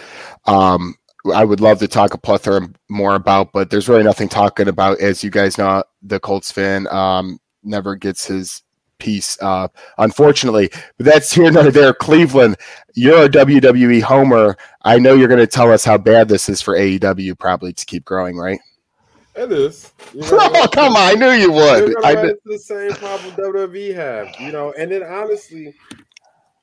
[0.47, 0.95] um,
[1.35, 5.01] I would love to talk a plethora more about, but there's really nothing talking about.
[5.01, 8.63] As you guys know, the Colts fan um, never gets his
[8.99, 10.71] piece, uh, unfortunately.
[10.97, 11.93] But that's here nor there.
[11.95, 12.57] Cleveland,
[12.95, 14.57] you're a WWE homer.
[14.83, 17.87] I know you're going to tell us how bad this is for AEW, probably to
[17.87, 18.61] keep growing, right?
[19.35, 19.93] It is.
[20.13, 20.97] You know, oh, come on!
[20.97, 22.05] I knew you would.
[22.05, 24.73] I into the same problem WWE have, you know.
[24.73, 25.75] And then honestly,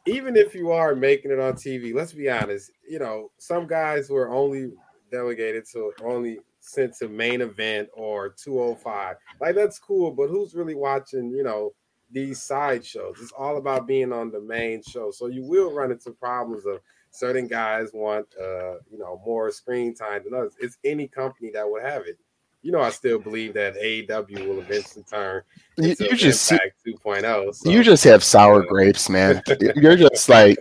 [0.06, 2.72] even if you are making it on TV, let's be honest.
[2.88, 4.72] You know, some guys were only
[5.12, 9.16] delegated to only sent to main event or 205.
[9.42, 11.32] Like that's cool, but who's really watching?
[11.32, 11.74] You know,
[12.12, 13.18] these side shows.
[13.22, 15.12] It's all about being on the main show.
[15.12, 16.80] So you will run into problems of
[17.12, 20.54] certain guys want uh, you know more screen time than others.
[20.60, 22.18] It's any company that would have it
[22.66, 25.44] you know, I still believe that AEW will eventually turn.
[25.78, 27.54] You, you just 2.0.
[27.54, 27.70] So.
[27.70, 29.44] You just have sour grapes, man.
[29.76, 30.58] You're just like,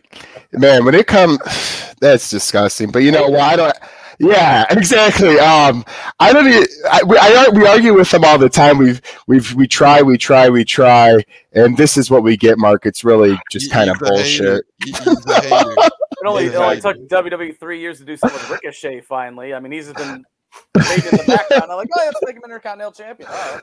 [0.52, 0.84] man.
[0.84, 1.38] When it comes,
[2.00, 2.90] that's disgusting.
[2.90, 3.74] But you know why don't?
[4.18, 5.38] Yeah, exactly.
[5.38, 5.82] Um,
[6.20, 6.46] I don't.
[6.46, 8.76] Even, I, I, we argue with them all the time.
[8.76, 12.58] We've we've we try, we try, we try, and this is what we get.
[12.58, 14.62] Mark, it's really just kind of bullshit.
[14.80, 19.00] it only, it only took WWE three years to do something with Ricochet.
[19.00, 20.24] Finally, I mean, he's been fade
[20.74, 21.70] in the background.
[21.70, 23.28] I'm like, oh, yeah, let's make him Intercontinental Champion.
[23.32, 23.60] Oh,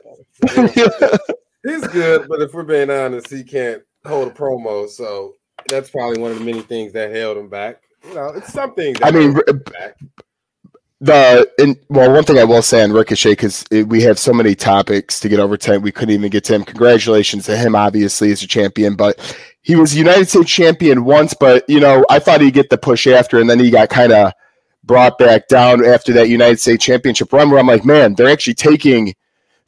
[0.58, 1.18] okay.
[1.64, 4.88] He's good, but if we're being honest, he can't hold a promo.
[4.88, 5.34] So
[5.68, 7.82] that's probably one of the many things that held him back.
[8.06, 8.96] You know, it's something.
[9.02, 9.38] I mean,
[11.00, 14.54] the in, well, one thing I will say on Ricochet because we have so many
[14.54, 16.64] topics to get over tonight, we couldn't even get to him.
[16.64, 21.34] Congratulations to him, obviously, as a champion, but he was United States champion once.
[21.34, 24.12] But you know, I thought he'd get the push after, and then he got kind
[24.12, 24.32] of
[24.84, 28.54] brought back down after that United States Championship run where I'm like, man, they're actually
[28.54, 29.14] taking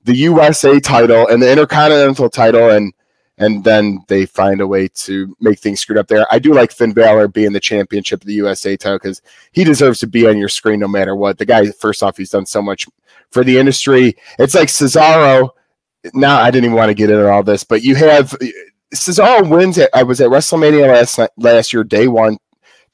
[0.05, 2.93] the USA title and the Intercontinental title and
[3.37, 6.25] and then they find a way to make things screwed up there.
[6.31, 9.99] I do like Finn Balor being the championship of the USA title because he deserves
[10.01, 11.39] to be on your screen no matter what.
[11.39, 12.87] The guy, first off, he's done so much
[13.33, 14.17] for the industry.
[14.39, 15.51] It's like Cesaro.
[16.13, 18.37] Now I didn't even want to get into all this, but you have
[18.95, 19.79] Cesaro wins.
[19.79, 22.39] At, I was at WrestleMania last last year, day one,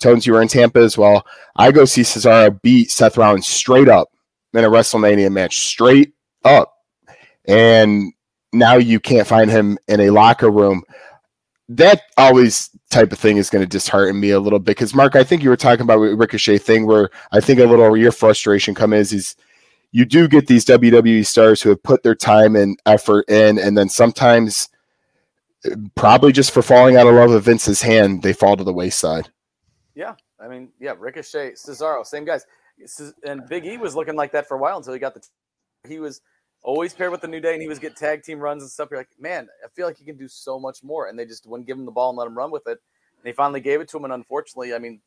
[0.01, 1.27] Tones, you were in Tampa as well.
[1.57, 4.09] I go see Cesaro beat Seth Rollins straight up
[4.53, 6.13] in a WrestleMania match, straight
[6.45, 6.75] up.
[7.47, 8.13] And
[8.53, 10.83] now you can't find him in a locker room.
[11.69, 15.15] That always type of thing is going to dishearten me a little bit because Mark,
[15.15, 18.11] I think you were talking about Ricochet thing where I think a little of your
[18.11, 19.37] frustration come is is
[19.93, 23.77] you do get these WWE stars who have put their time and effort in, and
[23.77, 24.69] then sometimes,
[25.95, 29.31] probably just for falling out of love with Vince's hand, they fall to the wayside.
[30.01, 32.47] Yeah, I mean, yeah, Ricochet, Cesaro, same guys,
[33.23, 35.21] and Big E was looking like that for a while until he got the.
[35.87, 36.23] He was
[36.63, 38.89] always paired with the New Day, and he was get tag team runs and stuff.
[38.91, 41.47] You're like, man, I feel like he can do so much more, and they just
[41.47, 42.79] wouldn't give him the ball and let him run with it.
[42.79, 45.03] And they finally gave it to him, and unfortunately, I mean,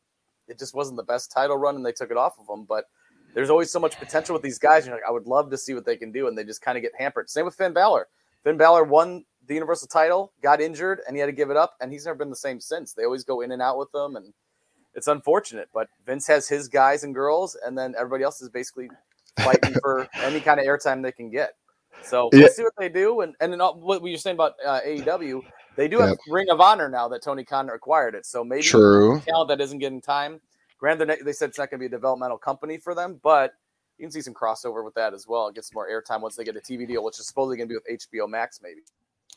[0.48, 2.64] it just wasn't the best title run, and they took it off of him.
[2.64, 2.86] But
[3.34, 4.86] there's always so much potential with these guys.
[4.86, 6.78] You're like, I would love to see what they can do, and they just kind
[6.78, 7.32] of get hampered.
[7.32, 8.10] Same with Finn Balor.
[8.44, 11.78] Finn Balor won the Universal title, got injured, and he had to give it up,
[11.82, 12.94] and he's never been the same since.
[12.94, 14.32] They always go in and out with them, and
[14.96, 18.90] it's unfortunate, but Vince has his guys and girls, and then everybody else is basically
[19.40, 21.56] fighting for any kind of airtime they can get.
[22.04, 22.48] So we'll yeah.
[22.50, 23.22] see what they do.
[23.22, 25.42] And and then what you're saying about uh, AEW,
[25.76, 26.18] they do have yep.
[26.28, 28.26] Ring of Honor now that Tony Khan acquired it.
[28.26, 29.22] So maybe True.
[29.22, 30.42] talent that isn't getting time.
[30.78, 33.54] Granted, they said it's not going to be a developmental company for them, but
[33.98, 35.50] you can see some crossover with that as well.
[35.50, 37.74] Get some more airtime once they get a TV deal, which is supposedly going to
[37.74, 38.82] be with HBO Max, maybe.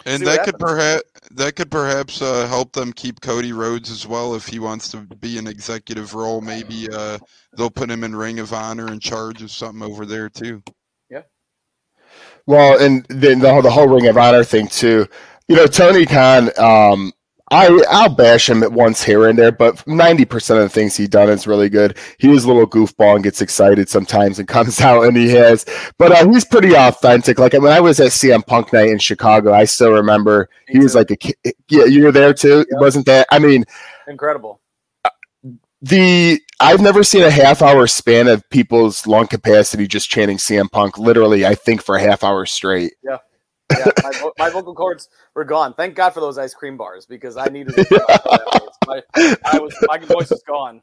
[0.05, 4.34] And that could perhaps that could perhaps uh, help them keep Cody Rhodes as well
[4.34, 6.40] if he wants to be an executive role.
[6.40, 7.18] Maybe uh,
[7.57, 10.62] they'll put him in Ring of Honor in charge of something over there too.
[11.11, 11.22] Yeah.
[12.47, 15.07] Well, and then the, the whole Ring of Honor thing too.
[15.49, 16.51] You know, Tony Khan.
[16.59, 17.12] Um,
[17.51, 20.97] I I'll bash him at once here and there, but ninety percent of the things
[20.97, 21.97] he done is really good.
[22.18, 25.64] He is a little goofball and gets excited sometimes and comes out and he has,
[25.97, 27.38] but uh, he's pretty authentic.
[27.38, 30.78] Like when I was at CM Punk night in Chicago, I still remember Me he
[30.80, 31.36] was like a kid.
[31.68, 33.28] Yeah, you were there too, wasn't that?
[33.30, 33.64] I mean,
[34.09, 34.61] incredible.
[35.82, 40.68] The I've never seen a half hour span of people's lung capacity just chanting CM
[40.72, 40.99] Punk.
[40.99, 42.94] Literally, I think for a half hour straight.
[43.05, 43.18] Yeah
[43.72, 45.74] yeah, my, my, vocal cords were gone.
[45.74, 47.74] Thank God for those ice cream bars because I needed
[48.86, 50.82] my, I was, my voice was gone.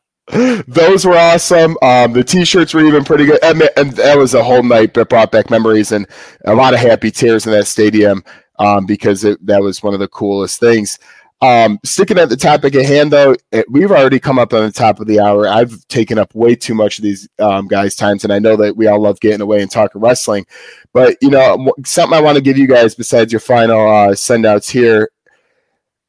[0.67, 1.77] Those were awesome.
[1.81, 5.09] Um, the t-shirts were even pretty good, and, and, that was a whole night that
[5.09, 6.07] brought back memories and
[6.45, 8.23] a lot of happy tears in that stadium
[8.57, 10.97] um, because it, that was one of the coolest things.
[11.43, 14.71] Um, sticking at the topic at hand, though, it, we've already come up on the
[14.71, 15.45] top of the hour.
[15.45, 18.77] I've taken up way too much of these um, guys' times, and I know that
[18.77, 20.45] we all love getting away and talking wrestling.
[20.93, 24.45] But you know, something I want to give you guys besides your final uh, send
[24.45, 25.09] outs here.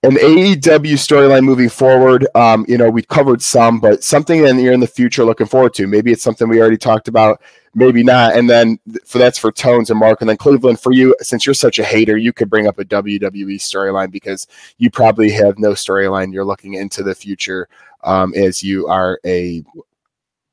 [0.04, 2.28] an AEW storyline moving forward.
[2.36, 5.74] Um, you know, we covered some, but something in you're in the future looking forward
[5.74, 5.88] to.
[5.88, 7.42] Maybe it's something we already talked about,
[7.74, 8.36] maybe not.
[8.36, 11.54] And then for that's for Tones and Mark, and then Cleveland for you, since you're
[11.54, 14.46] such a hater, you could bring up a WWE storyline because
[14.78, 16.32] you probably have no storyline.
[16.32, 17.68] You're looking into the future
[18.02, 19.64] um, as you are a